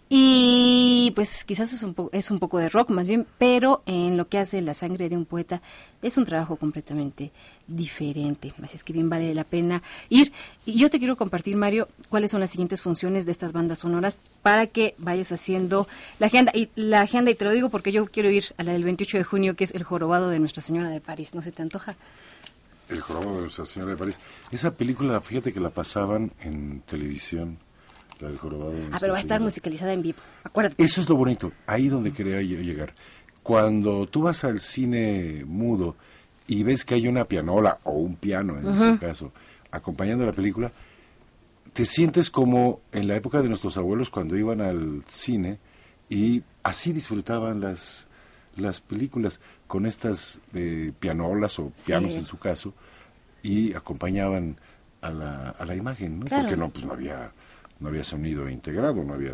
[0.09, 4.17] y pues quizás es un, po- es un poco de rock más bien, pero en
[4.17, 5.61] lo que hace La sangre de un poeta
[6.01, 7.31] es un trabajo completamente
[7.67, 10.31] diferente, así es que bien vale la pena ir.
[10.67, 14.15] Y yo te quiero compartir, Mario, cuáles son las siguientes funciones de estas bandas sonoras
[14.43, 15.87] para que vayas haciendo
[16.19, 18.73] la agenda, y la agenda, y te lo digo porque yo quiero ir a la
[18.73, 21.51] del 28 de junio, que es El jorobado de Nuestra Señora de París, ¿no se
[21.51, 21.95] te antoja?
[22.89, 24.19] El jorobado de Nuestra Señora de París.
[24.51, 27.57] Esa película, fíjate que la pasaban en televisión,
[28.19, 29.45] la del jorobado de Nuestra Ah, pero va a estar Señora.
[29.45, 30.83] musicalizada en vivo, acuérdate.
[30.83, 32.93] Eso es lo bonito, ahí donde quería yo llegar.
[33.43, 35.95] Cuando tú vas al cine mudo
[36.47, 39.31] y ves que hay una pianola o un piano, en este caso,
[39.71, 40.71] acompañando la película,
[41.73, 45.59] te sientes como en la época de nuestros abuelos cuando iban al cine
[46.09, 48.07] y así disfrutaban las,
[48.57, 52.19] las películas con estas eh, pianolas o pianos Sí.
[52.19, 52.73] en su caso
[53.43, 54.57] y acompañaban
[55.01, 56.25] a la, a la imagen, ¿no?
[56.25, 56.43] Claro.
[56.43, 57.31] Porque no, pues no había,
[57.79, 59.33] no había sonido integrado, no había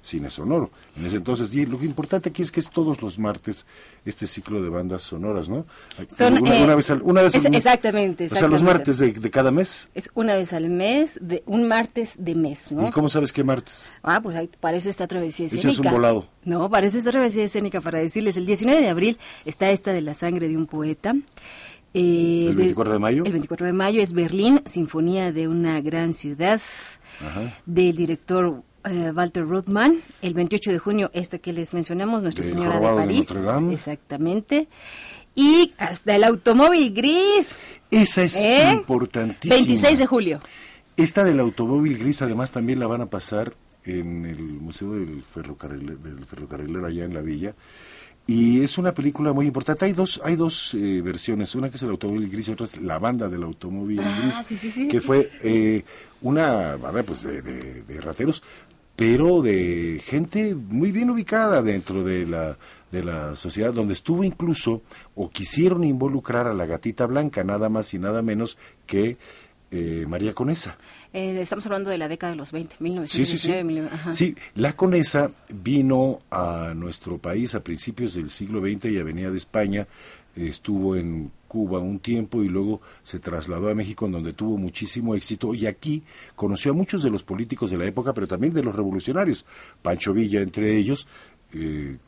[0.00, 0.70] cine sonoro.
[0.96, 3.66] En ese entonces, y lo que importante aquí es que es todos los martes
[4.04, 5.64] este ciclo de bandas sonoras, ¿no?
[6.10, 7.58] Son, una, eh, una vez al, una vez es- al mes.
[7.58, 8.64] exactamente, O sea, los exactamente.
[8.64, 9.88] martes de, de cada mes.
[9.94, 12.88] Es una vez al mes, de un martes de mes, ¿no?
[12.88, 13.90] ¿Y cómo sabes qué martes?
[14.02, 15.88] Ah, pues ahí, para eso está Travesía Echas Escénica.
[15.90, 16.28] un volado.
[16.44, 20.00] No, para eso está Travesía Escénica, para decirles, el 19 de abril está esta de
[20.00, 21.14] la sangre de un poeta.
[21.94, 23.24] Eh, ¿El 24 de mayo?
[23.24, 26.60] El 24 de mayo es Berlín, Sinfonía de una gran ciudad,
[27.20, 27.54] Ajá.
[27.66, 30.00] del director eh, Walter Rothman.
[30.20, 33.18] El 28 de junio, esta que les mencionamos, Nuestra Señora de de París.
[33.30, 33.74] Notre Dame.
[33.74, 34.68] Exactamente.
[35.34, 37.56] Y hasta el automóvil gris.
[37.90, 38.70] Esa es ¿eh?
[38.72, 39.54] importantísima.
[39.54, 40.38] 26 de julio.
[40.96, 46.00] Esta del automóvil gris además también la van a pasar en el Museo del Ferrocarril,
[46.02, 47.54] del Ferrocarrilero allá en la villa.
[48.26, 49.84] Y es una película muy importante.
[49.86, 52.80] Hay dos, hay dos eh, versiones, una que es el automóvil gris y otra es
[52.80, 54.86] la banda del automóvil Ah, gris, sí, sí, sí.
[54.88, 55.82] que fue eh,
[56.20, 58.42] una banda pues de, de- de rateros,
[59.02, 62.56] pero de gente muy bien ubicada dentro de la
[62.92, 64.82] de la sociedad, donde estuvo incluso
[65.14, 69.16] o quisieron involucrar a la gatita blanca, nada más y nada menos que
[69.72, 70.76] eh, María Conesa.
[71.14, 73.48] Eh, estamos hablando de la década de los 20, Sí, sí, sí.
[73.48, 73.88] 1919.
[73.90, 74.12] ajá.
[74.12, 79.38] Sí, la conesa vino a nuestro país a principios del siglo XX y venía de
[79.38, 79.88] España,
[80.36, 84.56] eh, estuvo en Cuba un tiempo y luego se trasladó a México en donde tuvo
[84.56, 86.02] muchísimo éxito y aquí
[86.34, 89.44] conoció a muchos de los políticos de la época, pero también de los revolucionarios,
[89.82, 91.06] Pancho Villa entre ellos,
[91.52, 91.98] eh,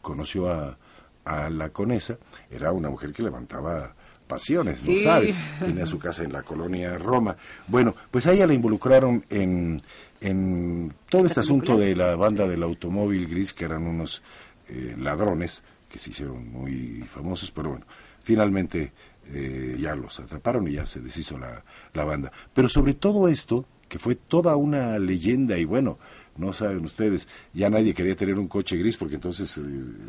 [0.00, 0.78] conoció a,
[1.24, 2.18] a la conesa,
[2.52, 3.96] era una mujer que levantaba
[4.28, 5.36] pasiones, ¿no sabes?
[5.58, 7.36] Tenía su casa en la colonia Roma.
[7.66, 9.82] Bueno, pues a ella la involucraron en,
[10.20, 14.22] en todo este ¿Esta asunto de la banda del automóvil gris, que eran unos
[14.68, 17.86] eh, ladrones que se hicieron muy famosos, pero bueno,
[18.28, 18.92] finalmente
[19.32, 21.64] eh, ya los atraparon y ya se deshizo la,
[21.94, 22.30] la banda.
[22.52, 25.98] Pero sobre todo esto, que fue toda una leyenda y bueno,
[26.36, 29.62] no saben ustedes, ya nadie quería tener un coche gris porque entonces eh,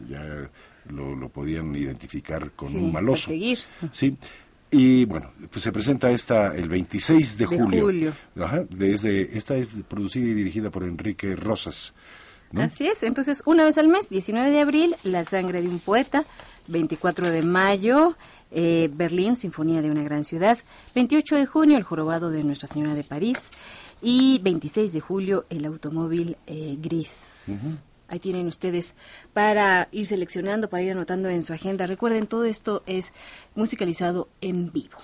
[0.10, 0.50] ya
[0.94, 3.30] lo, lo podían identificar con Sí, un maloso.
[3.30, 3.60] perseguir.
[3.92, 4.18] Sí.
[4.70, 7.84] Y bueno, pues se presenta esta el 26 de, De julio.
[7.86, 8.14] julio.
[8.38, 11.94] Ajá, desde, esta es producida y dirigida por Enrique Rosas.
[12.52, 12.64] ¿no?
[12.64, 16.24] Así es, entonces una vez al mes, 19 de abril, La sangre de un poeta,
[16.70, 18.16] 24 de mayo,
[18.52, 20.58] eh, Berlín, Sinfonía de una gran ciudad,
[20.96, 23.50] 28 de junio, El jorobado de Nuestra Señora de París
[24.02, 27.46] y 26 de julio, El automóvil eh, gris.
[28.08, 28.96] Ahí tienen ustedes
[29.34, 31.86] para ir seleccionando, para ir anotando en su agenda.
[31.86, 33.14] Recuerden, todo esto es
[33.56, 34.98] musicalizado en vivo.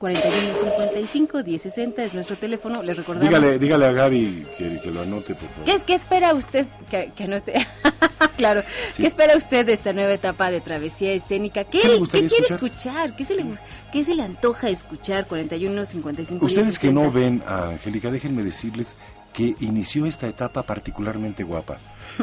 [0.00, 2.82] 4155 1060 es nuestro teléfono.
[2.82, 3.28] Les recordamos.
[3.28, 5.64] Dígale, dígale a Gaby que, que lo anote, por favor.
[5.66, 6.66] ¿Qué, es, ¿Qué espera usted?
[6.88, 7.52] Que, que no te...
[8.38, 8.62] claro.
[8.92, 9.02] Sí.
[9.02, 11.64] ¿Qué espera usted de esta nueva etapa de travesía escénica?
[11.64, 13.14] ¿Qué, ¿Qué le qué gustaría quiere escuchar?
[13.14, 13.44] ¿Qué se, le,
[13.92, 15.26] ¿Qué se le antoja escuchar?
[15.26, 17.18] 41, 55, Ustedes que 10, no 60.
[17.18, 18.96] ven a Angélica, déjenme decirles
[19.32, 21.78] que inició esta etapa particularmente guapa.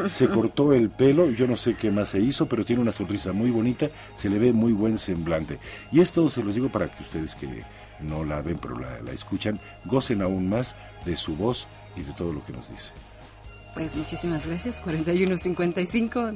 [0.06, 3.32] Se cortó el pelo, yo no sé qué más se hizo, pero tiene una sonrisa
[3.32, 5.58] muy bonita, se le ve muy buen semblante.
[5.90, 7.64] Y esto se los digo para que ustedes que
[8.00, 11.66] no la ven pero la, la escuchan, gocen aún más de su voz
[11.96, 12.92] y de todo lo que nos dice.
[13.74, 14.80] Pues muchísimas gracias.
[14.80, 16.32] 41, 55,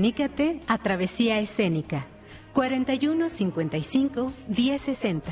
[0.00, 2.06] Comunícate a Travesía Escénica
[2.54, 5.30] 41 55 1060.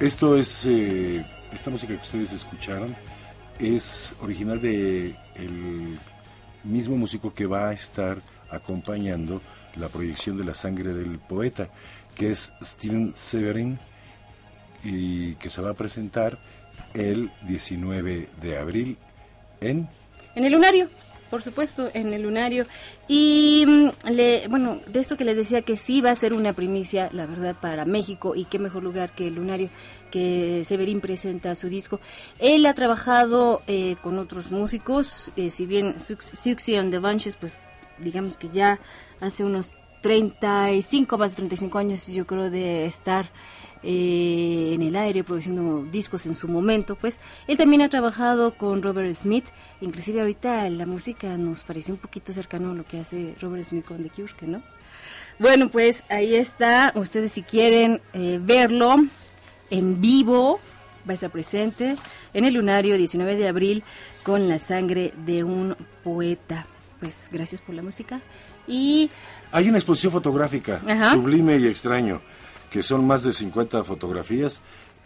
[0.00, 2.96] Esto es, eh, esta música que ustedes escucharon
[3.58, 5.14] es original de
[6.62, 9.42] mismo músico que va a estar acompañando
[9.76, 11.68] la proyección de la sangre del poeta,
[12.14, 13.78] que es Steven Severin,
[14.84, 16.38] y que se va a presentar
[16.92, 18.98] el 19 de abril
[19.60, 19.88] en
[20.34, 20.88] En el lunario.
[21.30, 22.64] por supuesto, en el lunario.
[23.08, 26.52] Y mm, le, bueno, de esto que les decía que sí va a ser una
[26.52, 29.68] primicia, la verdad, para México y qué mejor lugar que el lunario
[30.12, 31.98] que Severín presenta su disco.
[32.38, 37.58] Él ha trabajado eh, con otros músicos, eh, si bien Suxy and the Bunches, pues
[37.98, 38.78] digamos que ya
[39.20, 39.72] hace unos
[40.04, 43.30] 35, más de 35 años yo creo de estar
[43.82, 48.82] eh, en el aire produciendo discos en su momento, pues él también ha trabajado con
[48.82, 49.46] Robert Smith,
[49.80, 53.86] inclusive ahorita la música nos parece un poquito cercano a lo que hace Robert Smith
[53.86, 54.62] con The Cure, ¿no?
[55.38, 58.96] Bueno, pues ahí está, ustedes si quieren eh, verlo
[59.70, 60.60] en vivo,
[61.08, 61.96] va a estar presente
[62.32, 63.82] en el lunario 19 de abril
[64.22, 66.66] con la sangre de un poeta.
[67.04, 68.22] Pues gracias por la música
[68.66, 69.10] y...
[69.52, 70.80] Hay una exposición fotográfica,
[71.12, 72.22] sublime y extraño
[72.70, 74.62] que son más de 50 fotografías,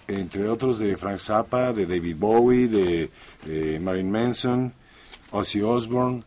[0.06, 4.72] entre otros de Frank Zappa, de David Bowie, de, Marilyn Manson,
[5.32, 6.22] Ozzy Osbourne.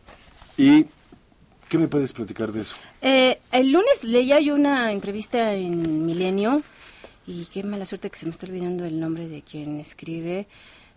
[0.58, 0.84] ¿Y
[1.70, 2.76] qué me puedes platicar de eso?
[3.00, 6.60] Eh, el lunes leía yo una entrevista en Milenio
[7.26, 10.46] y qué mala suerte que se me está olvidando el nombre de quien escribe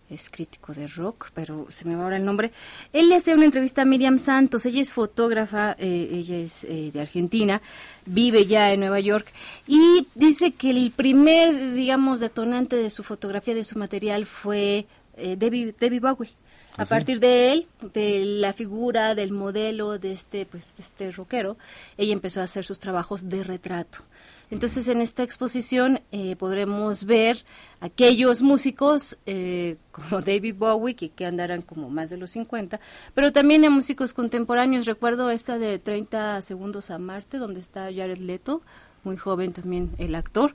[0.10, 2.52] es crítico de rock, pero se me va ahora el nombre.
[2.94, 6.92] Él le hace una entrevista a Miriam Santos, ella es fotógrafa, eh, ella es eh,
[6.94, 7.62] de Argentina,
[8.06, 9.28] vive ya en Nueva York
[9.68, 14.86] y dice que el primer, digamos, detonante de su fotografía, de su material fue
[15.18, 16.30] eh, David, Bowie.
[16.78, 21.12] ¿Ah, a partir de él, de la figura, del modelo de este, pues, de este
[21.12, 21.58] rockero,
[21.98, 24.00] ella empezó a hacer sus trabajos de retrato.
[24.52, 27.44] Entonces, en esta exposición eh, podremos ver
[27.80, 32.80] aquellos músicos eh, como David Bowie, que, que, andarán como más de los 50,
[33.14, 34.86] pero también a músicos contemporáneos.
[34.86, 38.62] Recuerdo esta de 30 segundos a Marte, donde está Jared Leto,
[39.06, 40.54] muy joven también el actor.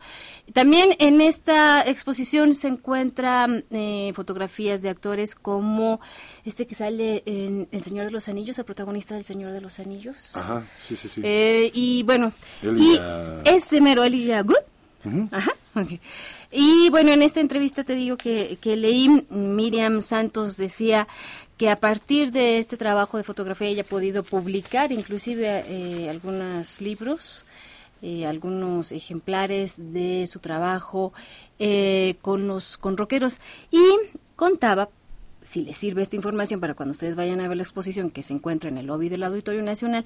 [0.53, 6.01] También en esta exposición se encuentran eh, fotografías de actores como
[6.45, 9.79] este que sale en El Señor de los Anillos, el protagonista del Señor de los
[9.79, 10.37] Anillos.
[10.37, 11.21] Ajá, sí, sí, sí.
[11.25, 12.33] Eh, y bueno,
[12.63, 12.99] y
[13.45, 15.31] ese mero Good.
[15.31, 15.53] Ajá,
[16.51, 21.07] Y bueno, en esta entrevista te digo que, que leí, Miriam Santos decía
[21.57, 26.81] que a partir de este trabajo de fotografía ella ha podido publicar inclusive eh, algunos
[26.81, 27.45] libros
[28.03, 31.13] eh, algunos ejemplares de su trabajo
[31.59, 33.39] eh, con los con rockeros
[33.71, 33.83] y
[34.37, 34.89] contaba
[35.43, 38.33] si les sirve esta información para cuando ustedes vayan a ver la exposición que se
[38.33, 40.05] encuentra en el lobby del Auditorio Nacional,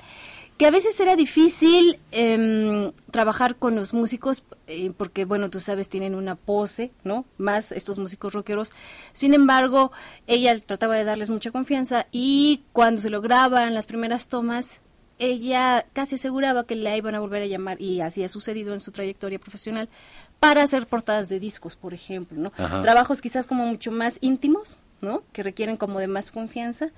[0.57, 5.89] que a veces era difícil em, trabajar con los músicos eh, porque, bueno, tú sabes,
[5.89, 7.25] tienen una pose, ¿no?
[7.37, 8.73] Más estos músicos rockeros.
[9.13, 9.93] Sin embargo,
[10.27, 14.81] ella trataba de darles mucha confianza y cuando se lograban las primeras tomas,
[15.19, 18.81] ella casi aseguraba que la iban a volver a llamar, y así ha sucedido en
[18.81, 19.89] su trayectoria profesional,
[20.41, 22.51] para hacer portadas de discos, por ejemplo, ¿no?
[22.83, 25.23] Trabajos quizás como mucho más íntimos, ¿no?
[25.33, 26.89] Que requieren como de más confianza.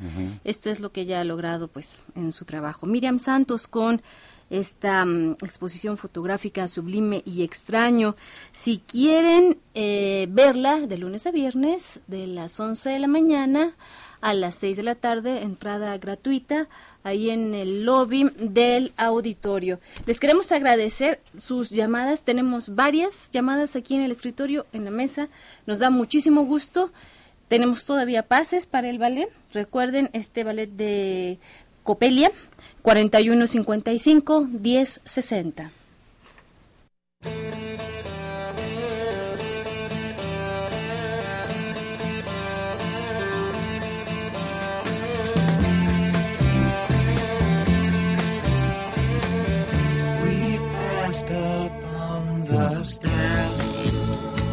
[0.44, 2.86] Esto es lo que ella ha logrado, pues, en su trabajo.
[2.86, 4.02] Miriam Santos con
[4.50, 8.14] esta mm, exposición fotográfica sublime y extraño.
[8.52, 13.74] Si quieren eh, verla de lunes a viernes, de las 11 de la mañana
[14.20, 16.68] a las 6 de la tarde, entrada gratuita
[17.06, 19.78] ahí en el lobby del auditorio.
[20.06, 22.22] Les queremos agradecer sus llamadas.
[22.22, 25.28] Tenemos varias llamadas aquí en el escritorio, en la mesa.
[25.66, 26.90] Nos da muchísimo gusto.
[27.46, 29.28] Tenemos todavía pases para el ballet.
[29.52, 31.38] Recuerden este ballet de
[31.84, 32.32] Copelia,
[32.82, 34.48] 4155
[51.06, 51.72] passed up
[52.10, 53.48] on the stair.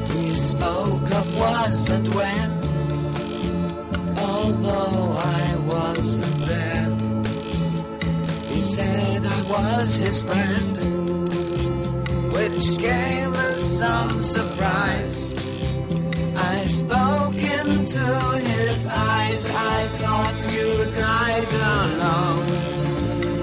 [0.09, 2.49] We spoke of was and when,
[4.19, 6.89] although I wasn't there.
[8.53, 10.75] He said I was his friend,
[12.35, 15.33] which came as some surprise.
[16.37, 18.05] I spoke into
[18.51, 22.45] his eyes, I thought you died alone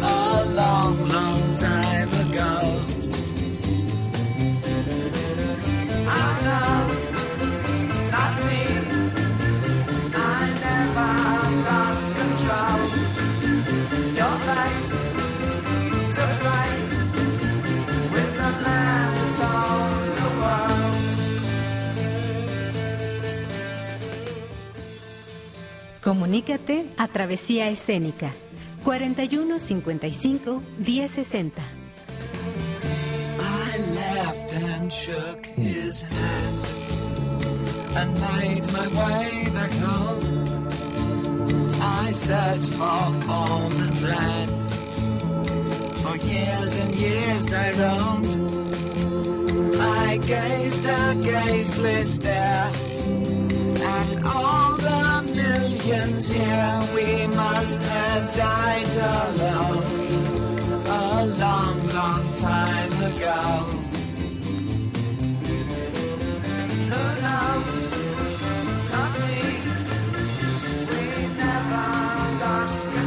[0.00, 2.29] a long, long time ago.
[26.10, 28.32] Comunícate a Travesía Escénica
[28.82, 31.62] 4155 1060.
[33.38, 36.64] I laughed and shook his hand.
[37.94, 40.66] and made my way back home.
[41.80, 43.06] I searched for
[43.84, 44.64] and land.
[46.02, 48.32] For years and years I roamed.
[49.78, 52.89] I gazed a gazeless stare
[53.82, 56.88] at all the millions here.
[56.94, 59.82] We must have died alone
[60.86, 63.40] a long, long time ago.
[66.90, 67.78] Who knows?
[68.92, 69.40] Not me.
[70.90, 71.02] We
[71.36, 71.86] never
[72.44, 72.99] lost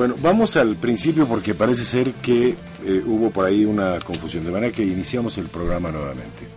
[0.00, 2.56] Bueno, vamos al principio porque parece ser que
[2.86, 6.48] eh, hubo por ahí una confusión, de manera que iniciamos el programa nuevamente.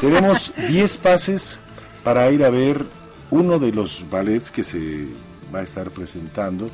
[0.00, 1.58] Tenemos 10 pases
[2.04, 2.84] para ir a ver
[3.30, 5.06] uno de los ballets que se
[5.54, 6.70] va a estar presentando,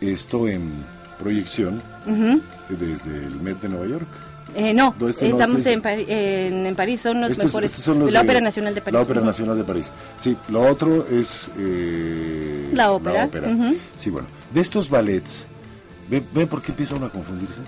[0.00, 0.70] esto en
[1.18, 1.82] proyección
[2.68, 4.06] desde el Met de Nueva York.
[4.54, 7.46] Eh, no, No, este no, estamos este- en, Pari- en, en París, son los Estos-
[7.46, 7.70] mejores.
[7.70, 8.94] estos son los de la de- Ópera Nacional de París.
[8.94, 9.20] La Ópera.
[9.22, 9.92] Nacional de París.
[10.18, 11.48] Sí, lo otro es...
[11.58, 13.30] eh, La ópera.
[13.96, 14.28] Sí, bueno.
[14.52, 15.46] De estos ballets,
[16.10, 17.60] ¿ven, ven por qué empieza uno a confundirse?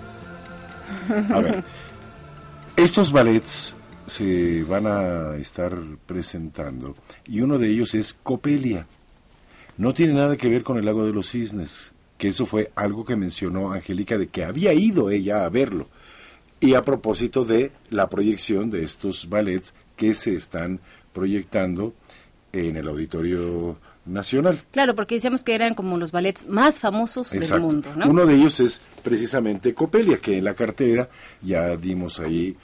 [1.33, 1.63] A ver,
[2.75, 3.75] estos ballets
[4.07, 6.95] se van a estar presentando
[7.25, 8.87] y uno de ellos es Copelia.
[9.77, 13.03] No tiene nada que ver con el lago de los cisnes, que eso fue algo
[13.03, 15.87] que mencionó Angélica de que había ido ella a verlo.
[16.61, 20.79] Y a propósito de la proyección de estos ballets que se están
[21.13, 21.93] proyectando
[22.53, 24.61] en el Auditorio Nacional.
[24.71, 28.09] Claro, porque decíamos que eran como los ballets más famosos del mundo, ¿no?
[28.09, 31.09] Uno de ellos es precisamente Copelia, que en la cartera
[31.41, 32.55] ya dimos ahí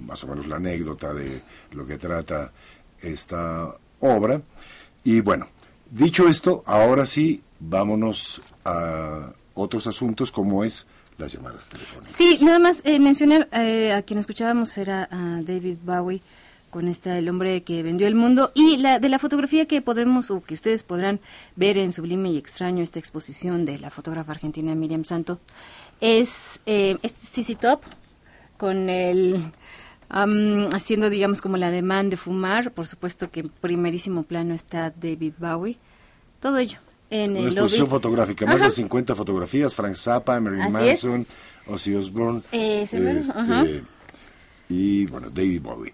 [0.00, 2.52] más o menos la anécdota de lo que trata
[3.00, 4.40] esta obra.
[5.02, 5.48] Y bueno,
[5.90, 10.86] dicho esto, ahora sí, vámonos a otros asuntos como es
[11.18, 12.12] las llamadas telefónicas.
[12.12, 16.22] Sí, nada más eh, mencionar eh, a quien escuchábamos era a David Bowie
[16.70, 20.32] con esta El hombre que vendió el mundo y la de la fotografía que podremos
[20.32, 21.20] o que ustedes podrán
[21.54, 25.38] ver en Sublime y Extraño esta exposición de la fotógrafa argentina Miriam Santo
[26.00, 27.14] es eh, es
[27.60, 27.82] Top
[28.56, 29.52] con el
[30.08, 34.90] am, haciendo digamos como la demanda de fumar, por supuesto que en primerísimo plano está
[34.90, 35.78] David Bowie,
[36.40, 36.78] todo ello
[37.10, 37.90] en Una el exposición lobby.
[37.90, 38.64] fotográfica, más Ajá.
[38.66, 40.72] de 50 fotografías, Frank Zappa, Marilyn.
[40.72, 41.26] Manson,
[41.66, 43.84] Ozzy Osbourne, mero, este,
[44.68, 45.92] y bueno, David Bowie.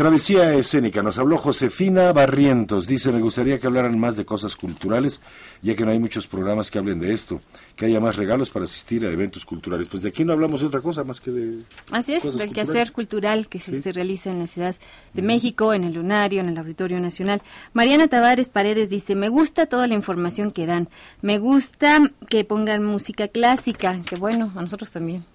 [0.00, 5.20] Travesía escénica, nos habló Josefina Barrientos, dice, me gustaría que hablaran más de cosas culturales,
[5.60, 7.42] ya que no hay muchos programas que hablen de esto,
[7.76, 9.88] que haya más regalos para asistir a eventos culturales.
[9.88, 11.58] Pues de aquí no hablamos de otra cosa más que de...
[11.90, 13.76] Así es, del quehacer cultural que Sí.
[13.76, 14.74] se realiza en la Ciudad
[15.12, 17.42] de México, en el Lunario, en el Auditorio Nacional.
[17.74, 20.88] Mariana Tavares Paredes dice, me gusta toda la información que dan,
[21.20, 25.26] me gusta que pongan música clásica, que bueno, a nosotros también.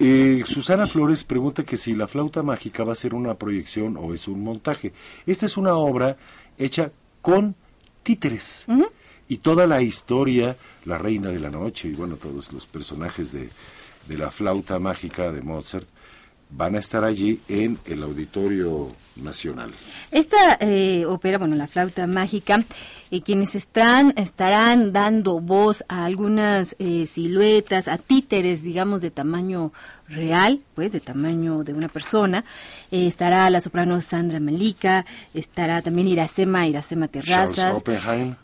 [0.00, 4.14] Eh, Susana Flores pregunta que si la flauta mágica va a ser una proyección o
[4.14, 4.92] es un montaje.
[5.26, 6.16] Esta es una obra
[6.56, 7.56] hecha con
[8.02, 8.66] títeres.
[9.28, 13.50] Y toda la historia, la reina de la noche y bueno, todos los personajes de,
[14.06, 15.86] de la flauta mágica de Mozart
[16.50, 19.70] van a estar allí en el Auditorio Nacional.
[20.10, 22.64] Esta eh, ópera, bueno, la flauta mágica,
[23.10, 29.72] eh, quienes están, estarán dando voz a algunas eh, siluetas, a títeres, digamos, de tamaño
[30.08, 32.44] real, pues, de tamaño de una persona.
[32.90, 35.04] Eh, estará la soprano Sandra Malika,
[35.34, 37.82] estará también Iracema, Iracema Terrazas.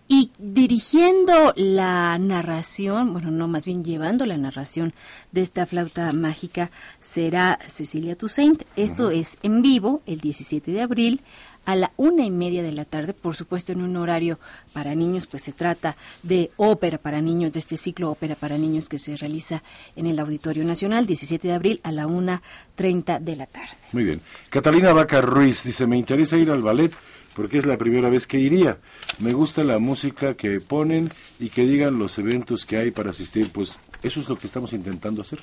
[0.08, 4.92] Y dirigiendo la narración, bueno, no, más bien llevando la narración
[5.32, 8.62] de esta flauta mágica será Cecilia Toussaint.
[8.76, 11.20] Esto es en vivo el 17 de abril
[11.64, 14.38] a la una y media de la tarde, por supuesto en un horario
[14.72, 18.88] para niños, pues se trata de ópera para niños, de este ciclo ópera para niños
[18.88, 19.62] que se realiza
[19.96, 22.42] en el Auditorio Nacional, 17 de abril a la una
[22.74, 23.76] treinta de la tarde.
[23.92, 24.20] Muy bien.
[24.50, 26.92] Catalina Vaca Ruiz dice, me interesa ir al ballet
[27.34, 28.78] porque es la primera vez que iría.
[29.18, 33.50] Me gusta la música que ponen y que digan los eventos que hay para asistir.
[33.52, 35.40] Pues eso es lo que estamos intentando hacer.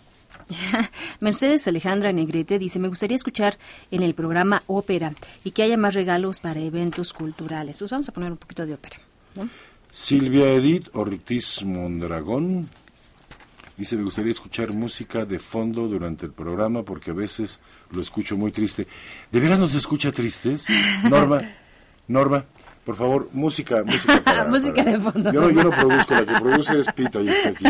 [1.20, 3.58] Mercedes Alejandra Negrete dice, me gustaría escuchar
[3.92, 7.78] en el programa ópera y que haya más regalos para eventos culturales.
[7.78, 8.98] Pues vamos a poner un poquito de ópera.
[9.36, 9.50] ¿no?
[9.90, 12.70] Silvia Edith Ortiz Mondragón
[13.78, 17.60] dice, me gustaría escuchar música de fondo durante el programa porque a veces
[17.92, 18.88] lo escucho muy triste.
[19.32, 20.68] ¿De veras nos escucha tristes?
[21.10, 21.42] Norma,
[22.08, 22.46] Norma,
[22.84, 25.32] por favor, música, música para- Música para- de fondo.
[25.32, 27.64] Yo no, yo no produzco, la que produce es Pita y está aquí.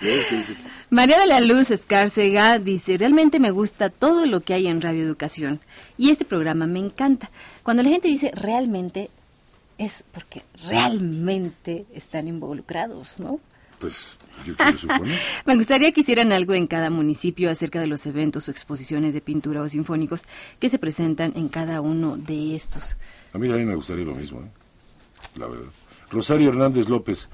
[0.00, 0.54] ¿Ves qué dice?
[0.90, 5.02] María de la Luz Escárcega dice, realmente me gusta todo lo que hay en Radio
[5.04, 5.60] Educación
[5.96, 7.30] y este programa me encanta.
[7.62, 9.10] Cuando la gente dice realmente
[9.78, 13.40] es porque realmente están involucrados, ¿no?
[13.78, 15.18] Pues yo quiero suponer.
[15.46, 19.22] Me gustaría que hicieran algo en cada municipio acerca de los eventos o exposiciones de
[19.22, 20.24] pintura o sinfónicos
[20.58, 22.98] que se presentan en cada uno de estos.
[23.32, 24.50] A mí también me gustaría lo mismo, ¿eh?
[25.36, 25.70] la verdad.
[26.10, 27.28] Rosario Hernández López,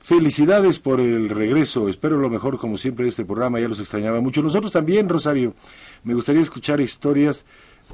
[0.00, 1.88] felicidades por el regreso.
[1.88, 3.60] Espero lo mejor, como siempre, de este programa.
[3.60, 4.42] Ya los extrañaba mucho.
[4.42, 5.54] Nosotros también, Rosario.
[6.02, 7.44] Me gustaría escuchar historias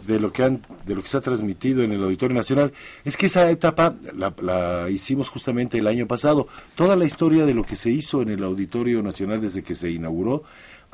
[0.07, 2.73] de lo que han, de lo que se ha transmitido en el Auditorio Nacional.
[3.05, 6.47] Es que esa etapa la, la hicimos justamente el año pasado.
[6.75, 9.91] Toda la historia de lo que se hizo en el Auditorio Nacional desde que se
[9.91, 10.45] inauguró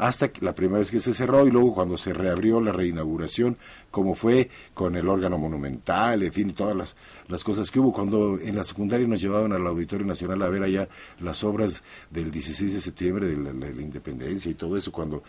[0.00, 3.58] hasta la primera vez que se cerró y luego cuando se reabrió la reinauguración,
[3.90, 6.96] como fue con el órgano monumental, en fin, todas las,
[7.28, 7.92] las cosas que hubo.
[7.92, 10.88] Cuando en la secundaria nos llevaban al Auditorio Nacional a ver allá
[11.20, 15.22] las obras del 16 de septiembre, de de la independencia y todo eso, cuando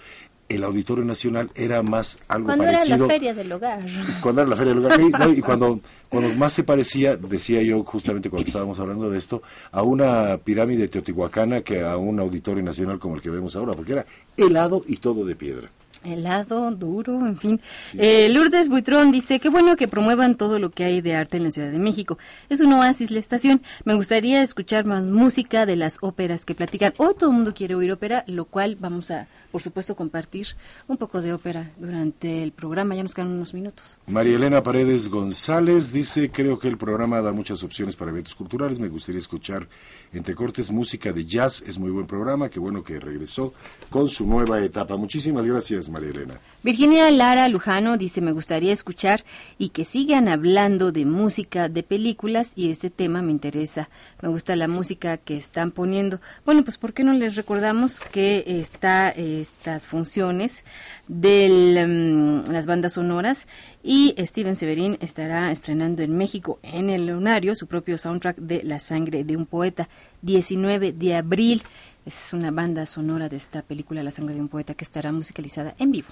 [0.55, 3.85] el Auditorio Nacional era más algo Cuando era parecido la feria del hogar.
[4.21, 5.79] cuando era la feria del no, y cuando
[6.09, 9.41] cuando más se parecía decía yo justamente cuando estábamos hablando de esto
[9.71, 13.93] a una pirámide teotihuacana que a un auditorio nacional como el que vemos ahora porque
[13.93, 14.05] era
[14.37, 15.69] helado y todo de piedra
[16.03, 17.61] Helado, duro, en fin.
[17.93, 21.43] Eh, Lourdes Buitrón dice, qué bueno que promuevan todo lo que hay de arte en
[21.43, 22.17] la Ciudad de México.
[22.49, 23.61] Es un oasis la estación.
[23.85, 26.93] Me gustaría escuchar más música de las óperas que platican.
[26.97, 30.47] Hoy todo el mundo quiere oír ópera, lo cual vamos a, por supuesto, compartir
[30.87, 32.95] un poco de ópera durante el programa.
[32.95, 33.99] Ya nos quedan unos minutos.
[34.07, 38.79] María Elena Paredes González dice creo que el programa da muchas opciones para eventos culturales
[38.79, 39.67] me gustaría escuchar
[40.13, 43.53] entre cortes música de jazz es muy buen programa qué bueno que regresó
[43.89, 49.23] con su nueva etapa muchísimas gracias María Elena Virginia Lara Lujano dice, me gustaría escuchar
[49.57, 53.89] y que sigan hablando de música, de películas y este tema me interesa.
[54.21, 56.21] Me gusta la música que están poniendo.
[56.45, 60.63] Bueno, pues ¿por qué no les recordamos que está estas funciones
[61.07, 63.47] de las bandas sonoras
[63.83, 68.77] y Steven Severin estará estrenando en México en el Lunario su propio soundtrack de La
[68.79, 69.89] sangre de un poeta,
[70.21, 71.63] 19 de abril.
[72.05, 75.75] Es una banda sonora de esta película La sangre de un poeta que estará musicalizada
[75.79, 76.07] en vivo.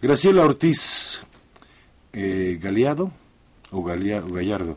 [0.00, 1.20] Graciela Ortiz
[2.12, 3.10] eh, Galeado
[3.70, 4.76] o, Galea- o Gallardo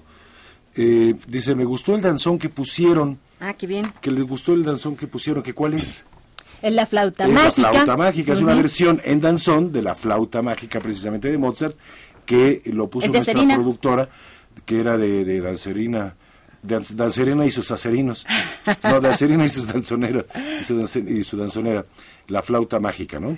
[0.75, 3.91] eh, dice me gustó el danzón que pusieron Ah, qué bien.
[4.01, 6.05] que les gustó el danzón que pusieron que cuál es
[6.61, 7.61] Es la flauta es mágica.
[7.61, 11.75] la flauta mágica es una versión en danzón de la flauta mágica precisamente de Mozart
[12.25, 14.09] que lo puso nuestra productora
[14.65, 16.15] que era de, de dancerina
[16.63, 18.25] Dan- dancerina y sus acerinos.
[18.83, 20.25] No dancerina y sus danzoneras
[20.61, 21.85] y su, y su danzonera
[22.27, 23.37] la flauta mágica no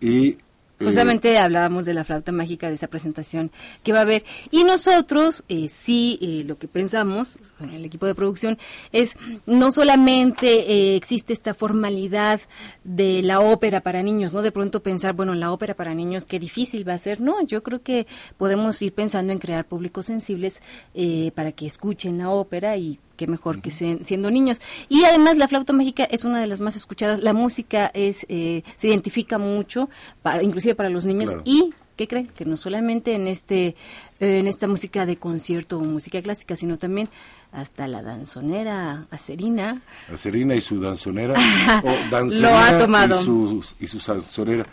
[0.00, 0.38] y
[0.80, 3.50] Justamente hablábamos de la flauta mágica de esa presentación
[3.82, 4.24] que va a haber.
[4.50, 8.58] Y nosotros, eh, sí, eh, lo que pensamos, con el equipo de producción,
[8.92, 9.16] es
[9.46, 12.40] no solamente eh, existe esta formalidad
[12.84, 14.42] de la ópera para niños, ¿no?
[14.42, 17.20] De pronto pensar, bueno, la ópera para niños, qué difícil va a ser.
[17.20, 18.06] No, yo creo que
[18.38, 20.62] podemos ir pensando en crear públicos sensibles
[20.94, 24.62] eh, para que escuchen la ópera y qué mejor que se- siendo niños.
[24.88, 27.20] Y además la flauta mágica es una de las más escuchadas.
[27.22, 29.90] La música es eh, se identifica mucho,
[30.22, 31.28] para, inclusive para los niños.
[31.28, 31.42] Claro.
[31.44, 32.28] Y, ¿qué creen?
[32.28, 33.76] Que no solamente en este
[34.20, 37.10] eh, en esta música de concierto o música clásica, sino también
[37.52, 39.82] hasta la danzonera acerina.
[40.10, 41.34] Acerina y su danzonera
[41.84, 43.20] o danzonera Lo ha tomado.
[43.20, 44.66] y su, y su danzonera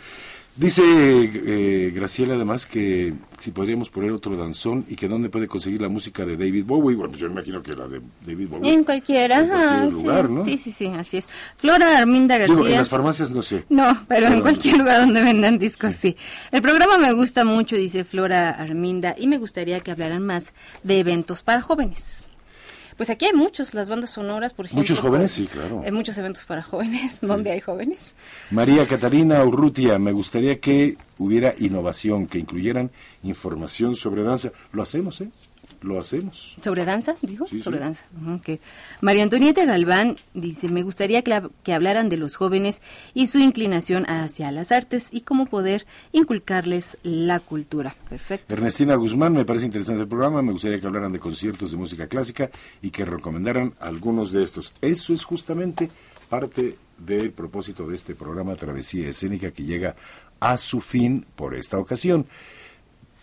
[0.58, 5.80] dice eh, Graciela además que si podríamos poner otro danzón y que dónde puede conseguir
[5.80, 8.84] la música de David Bowie bueno pues yo imagino que la de David Bowie En
[8.84, 10.44] cualquiera, en cualquier ajá, lugar sí, ¿no?
[10.44, 11.28] sí, sí, sí, así es.
[11.56, 12.56] Flora Arminda García.
[12.56, 16.16] Digo, en las farmacias no sé No, pero en cualquier lugar donde vendan discos, sí.
[16.50, 20.52] El programa me gusta mucho, dice Flora Arminda, y me gustaría que hablaran más
[20.82, 22.24] de eventos para jóvenes.
[22.98, 24.82] Pues aquí hay muchos, las bandas sonoras, por ejemplo.
[24.82, 25.30] ¿Muchos jóvenes?
[25.30, 25.82] Sí, claro.
[25.84, 28.16] Hay muchos eventos para jóvenes, donde hay jóvenes.
[28.50, 32.90] María Catarina Urrutia, me gustaría que hubiera innovación, que incluyeran
[33.22, 34.50] información sobre danza.
[34.72, 35.28] Lo hacemos, ¿eh?
[35.80, 36.56] Lo hacemos.
[36.62, 37.14] ¿Sobre danza?
[37.22, 37.84] Dijo, Sí, sobre sí.
[37.84, 38.04] danza.
[38.20, 38.60] Ujú, ok.
[39.00, 42.82] María Antonieta Galván dice, me gustaría que, que hablaran de los jóvenes
[43.14, 47.94] y su inclinación hacia las artes y cómo poder inculcarles la cultura.
[48.08, 48.52] Perfecto.
[48.52, 52.08] Ernestina Guzmán, me parece interesante el programa, me gustaría que hablaran de conciertos de música
[52.08, 52.50] clásica
[52.82, 54.72] y que recomendaran algunos de estos.
[54.80, 55.88] Eso es justamente
[56.28, 59.94] parte del propósito de este programa Travesía Escénica que llega
[60.40, 62.26] a su fin por esta ocasión.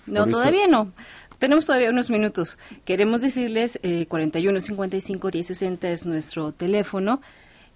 [0.08, 0.92] No, Por esta- todavía no.
[1.40, 2.58] Tenemos todavía unos minutos.
[2.86, 7.22] Queremos decirles, eh, 41 55 10 60 es nuestro teléfono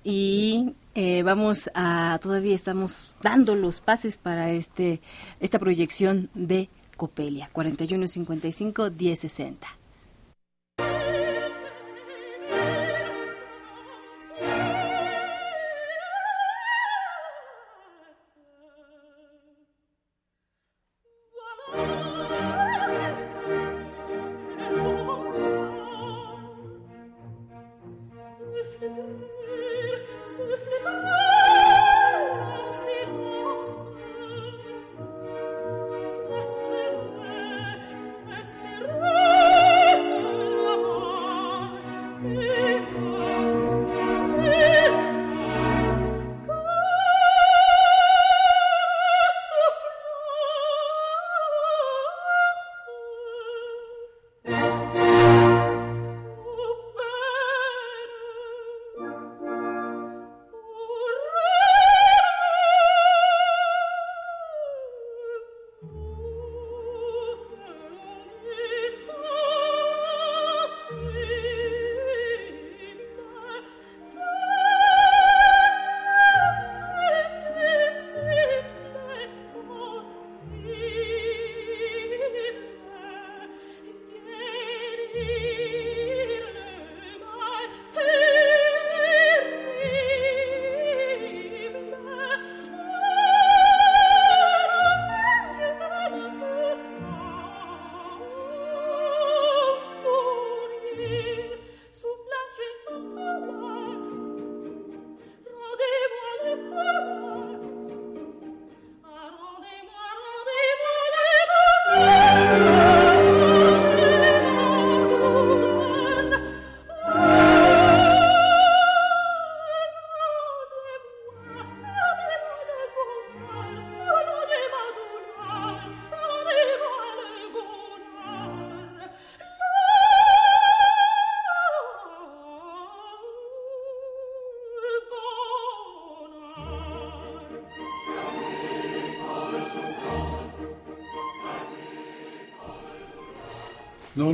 [0.04, 5.02] y eh, vamos a, todavía estamos dando los pases para este
[5.40, 7.50] esta proyección de Copelia.
[7.54, 9.20] 41 55 10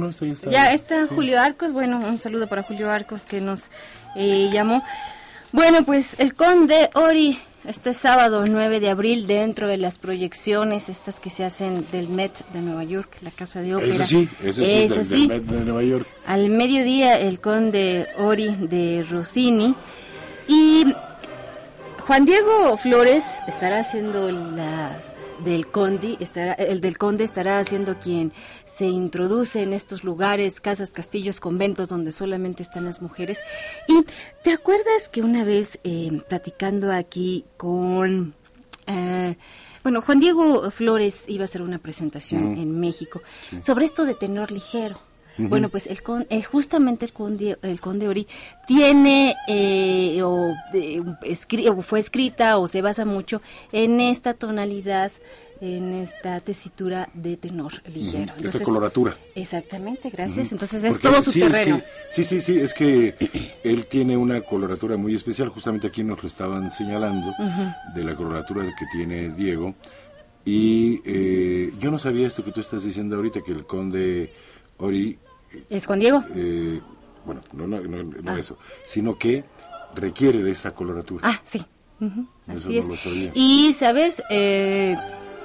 [0.06, 0.52] No, no, esto ya está.
[0.52, 1.14] Ya está Sí.
[1.14, 3.70] Julio Arcos, bueno, un saludo para Julio Arcos que nos
[4.16, 4.84] eh, llamó.
[5.52, 11.20] Bueno, pues el Conde Ori, este sábado 9 de abril, dentro de las proyecciones, estas
[11.20, 13.90] que se hacen del Met de Nueva York, la Casa de Ópera.
[13.90, 15.28] Ese sí, ese sí es del.
[15.28, 16.08] Met de Nueva York.
[16.26, 19.76] Al mediodía, el Conde Ori de Rossini.
[20.48, 20.86] Y
[22.06, 25.02] Juan Diego Flores estará haciendo la
[25.46, 28.34] del Conde, estará, el del Conde estará haciendo quien
[28.66, 33.40] se introduce en estos lugares, casas, castillos, conventos donde solamente están las mujeres.
[33.88, 34.04] Y
[34.44, 38.34] te acuerdas que una vez eh, platicando aquí con
[38.88, 39.38] eh,
[39.84, 43.22] bueno, Juan Diego Flores iba a hacer una presentación en México
[43.62, 45.00] sobre esto de tenor ligero.
[45.38, 48.28] Bueno, pues el con, eh, justamente el conde, el conde Ori
[48.66, 55.12] tiene eh, o, eh, escri- o fue escrita o se basa mucho en esta tonalidad,
[55.62, 58.34] en esta tesitura de tenor ligero.
[58.38, 59.18] Ujú, esta coloratura.
[59.36, 60.52] Exactamente, gracias.
[60.52, 61.80] Entonces es Porque todo su sí, es terreno.
[61.80, 63.16] que- sí, sí, sí, es que
[63.64, 67.34] él tiene una coloratura muy especial, justamente aquí nos lo estaban señalando,
[67.94, 69.76] de la coloratura que tiene Diego.
[70.44, 74.32] Y eh, yo no sabía esto que tú estás diciendo ahorita, que el conde
[74.78, 75.18] Ori,
[75.70, 76.24] ¿Es Juan Diego?
[76.36, 76.82] eh,
[77.26, 79.44] bueno, no, no, no, no eso, sino que
[79.96, 81.28] requiere de esa coloratura.
[81.28, 81.66] Ah, sí.
[82.00, 82.88] Eso Así no es.
[82.88, 83.32] lo sabía.
[83.34, 84.22] Y, ¿sabes?
[84.30, 84.96] Eh,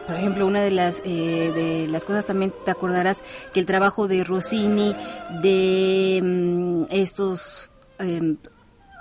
[0.06, 3.22] por ejemplo, una de las, eh, de las cosas también te acordarás
[3.54, 4.94] que el trabajo de Rossini,
[5.40, 8.36] de mm, estos em,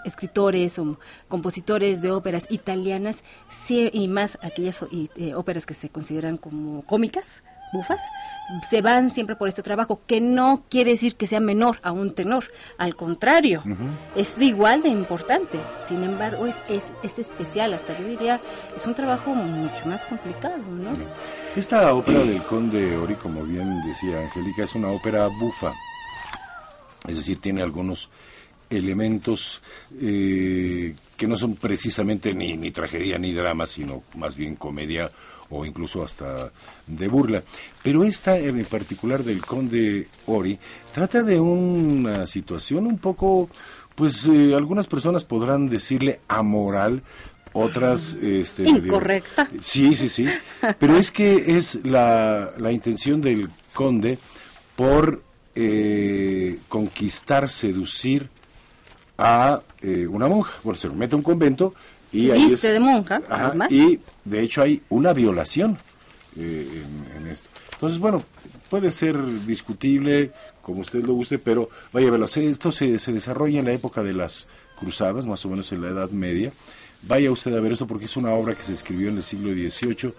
[0.06, 0.98] escritores o
[1.28, 6.84] compositores de óperas italianas sí, y más aquellas y, eh, óperas que se consideran como
[6.86, 8.02] cómicas, bufas,
[8.68, 12.14] se van siempre por este trabajo, que no quiere decir que sea menor a un
[12.14, 12.46] tenor,
[12.78, 13.64] al contrario,
[14.16, 18.42] es igual de importante, sin embargo es, es, es especial, hasta yo diría,
[18.76, 20.92] es un trabajo mucho más complicado, ¿no?
[21.56, 25.74] Esta ópera del conde Ori, como bien decía Angélica, es una ópera bufa.
[27.08, 28.10] Es decir, tiene algunos
[28.70, 29.62] elementos
[30.00, 35.10] eh, que no son precisamente ni, ni tragedia ni drama, sino más bien comedia
[35.50, 36.52] o incluso hasta
[36.88, 37.44] de burla.
[37.84, 40.58] Pero esta en particular del conde Ori
[40.94, 43.50] trata de una situación un poco
[43.96, 47.02] pues eh, algunas personas podrán decirle amoral,
[47.52, 48.14] otras...
[48.22, 49.50] Este, Incorrecta.
[49.60, 50.26] Sí, sí, sí.
[50.78, 54.18] Pero es que es la, la intención del conde
[54.78, 55.22] por
[55.56, 58.30] eh, conquistar, seducir
[59.18, 60.54] a eh, una monja.
[60.64, 61.74] Bueno, se mete a un convento
[62.12, 64.00] y ahí es- de monja, Ajá, y
[64.30, 65.78] de hecho hay una violación
[66.38, 66.84] eh,
[67.18, 67.50] en, esto.
[67.74, 68.24] Entonces, bueno,
[68.70, 73.60] puede ser discutible como usted lo guste, pero vaya, velo, se- esto se, se desarrolla
[73.60, 76.52] en la época de las cruzadas, más o menos en la Edad Media.
[77.04, 79.52] Vaya usted a ver esto porque es una obra que se escribió en el siglo
[79.52, 80.14] XVIII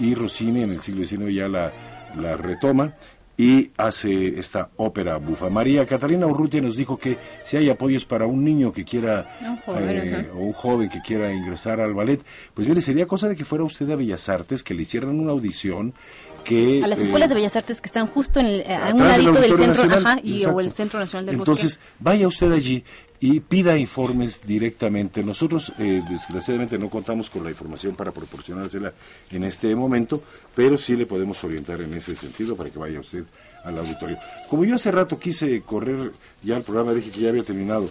[0.00, 2.94] y Rossini en el siglo XIX ya la retoma
[3.36, 5.50] y hace esta ópera bufa.
[5.50, 9.56] María Catalina Urrutia nos dijo que si hay apoyos para un niño que quiera Un
[9.58, 12.24] joven, eh, o un joven que quiera ingresar al ballet,
[12.54, 15.32] pues mire, sería cosa de que fuera usted a Bellas Artes, que le hicieran una
[15.32, 15.94] audición,
[16.44, 16.82] que...
[16.84, 19.00] A las eh, escuelas de Bellas Artes que están justo en el, eh, a un
[19.00, 21.94] ladito del centro, Nacional, ajá, y, o el Centro Nacional del Entonces, Bosque.
[22.00, 22.84] vaya usted allí
[23.24, 25.22] y pida informes directamente.
[25.22, 28.92] Nosotros, eh, desgraciadamente, no contamos con la información para proporcionársela
[29.30, 30.22] en este momento,
[30.54, 33.24] pero sí le podemos orientar en ese sentido para que vaya usted
[33.64, 34.18] al auditorio.
[34.50, 36.12] Como yo hace rato quise correr
[36.42, 37.88] ya el programa, dije que ya había terminado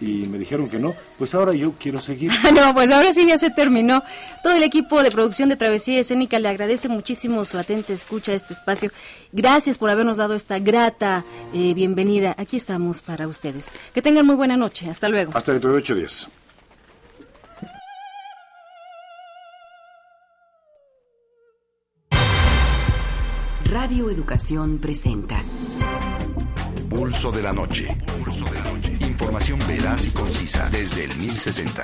[0.00, 2.30] y me dijeron que no, pues ahora yo quiero seguir.
[2.56, 4.02] No, pues ahora sí ya se terminó.
[4.42, 8.34] Todo el equipo de producción de Travesía Escénica le agradece muchísimo su atenta escucha a
[8.34, 8.90] este espacio.
[9.32, 12.34] Gracias por habernos dado esta grata eh, bienvenida.
[12.38, 13.70] Aquí estamos para ustedes.
[13.92, 14.88] Que tengan muy buena noche.
[14.88, 15.32] Hasta luego.
[15.34, 16.28] Hasta dentro de ocho días.
[23.64, 25.42] Radio Educación presenta
[26.88, 27.88] Pulso de la noche.
[29.16, 31.82] Información veraz y concisa desde el 1060.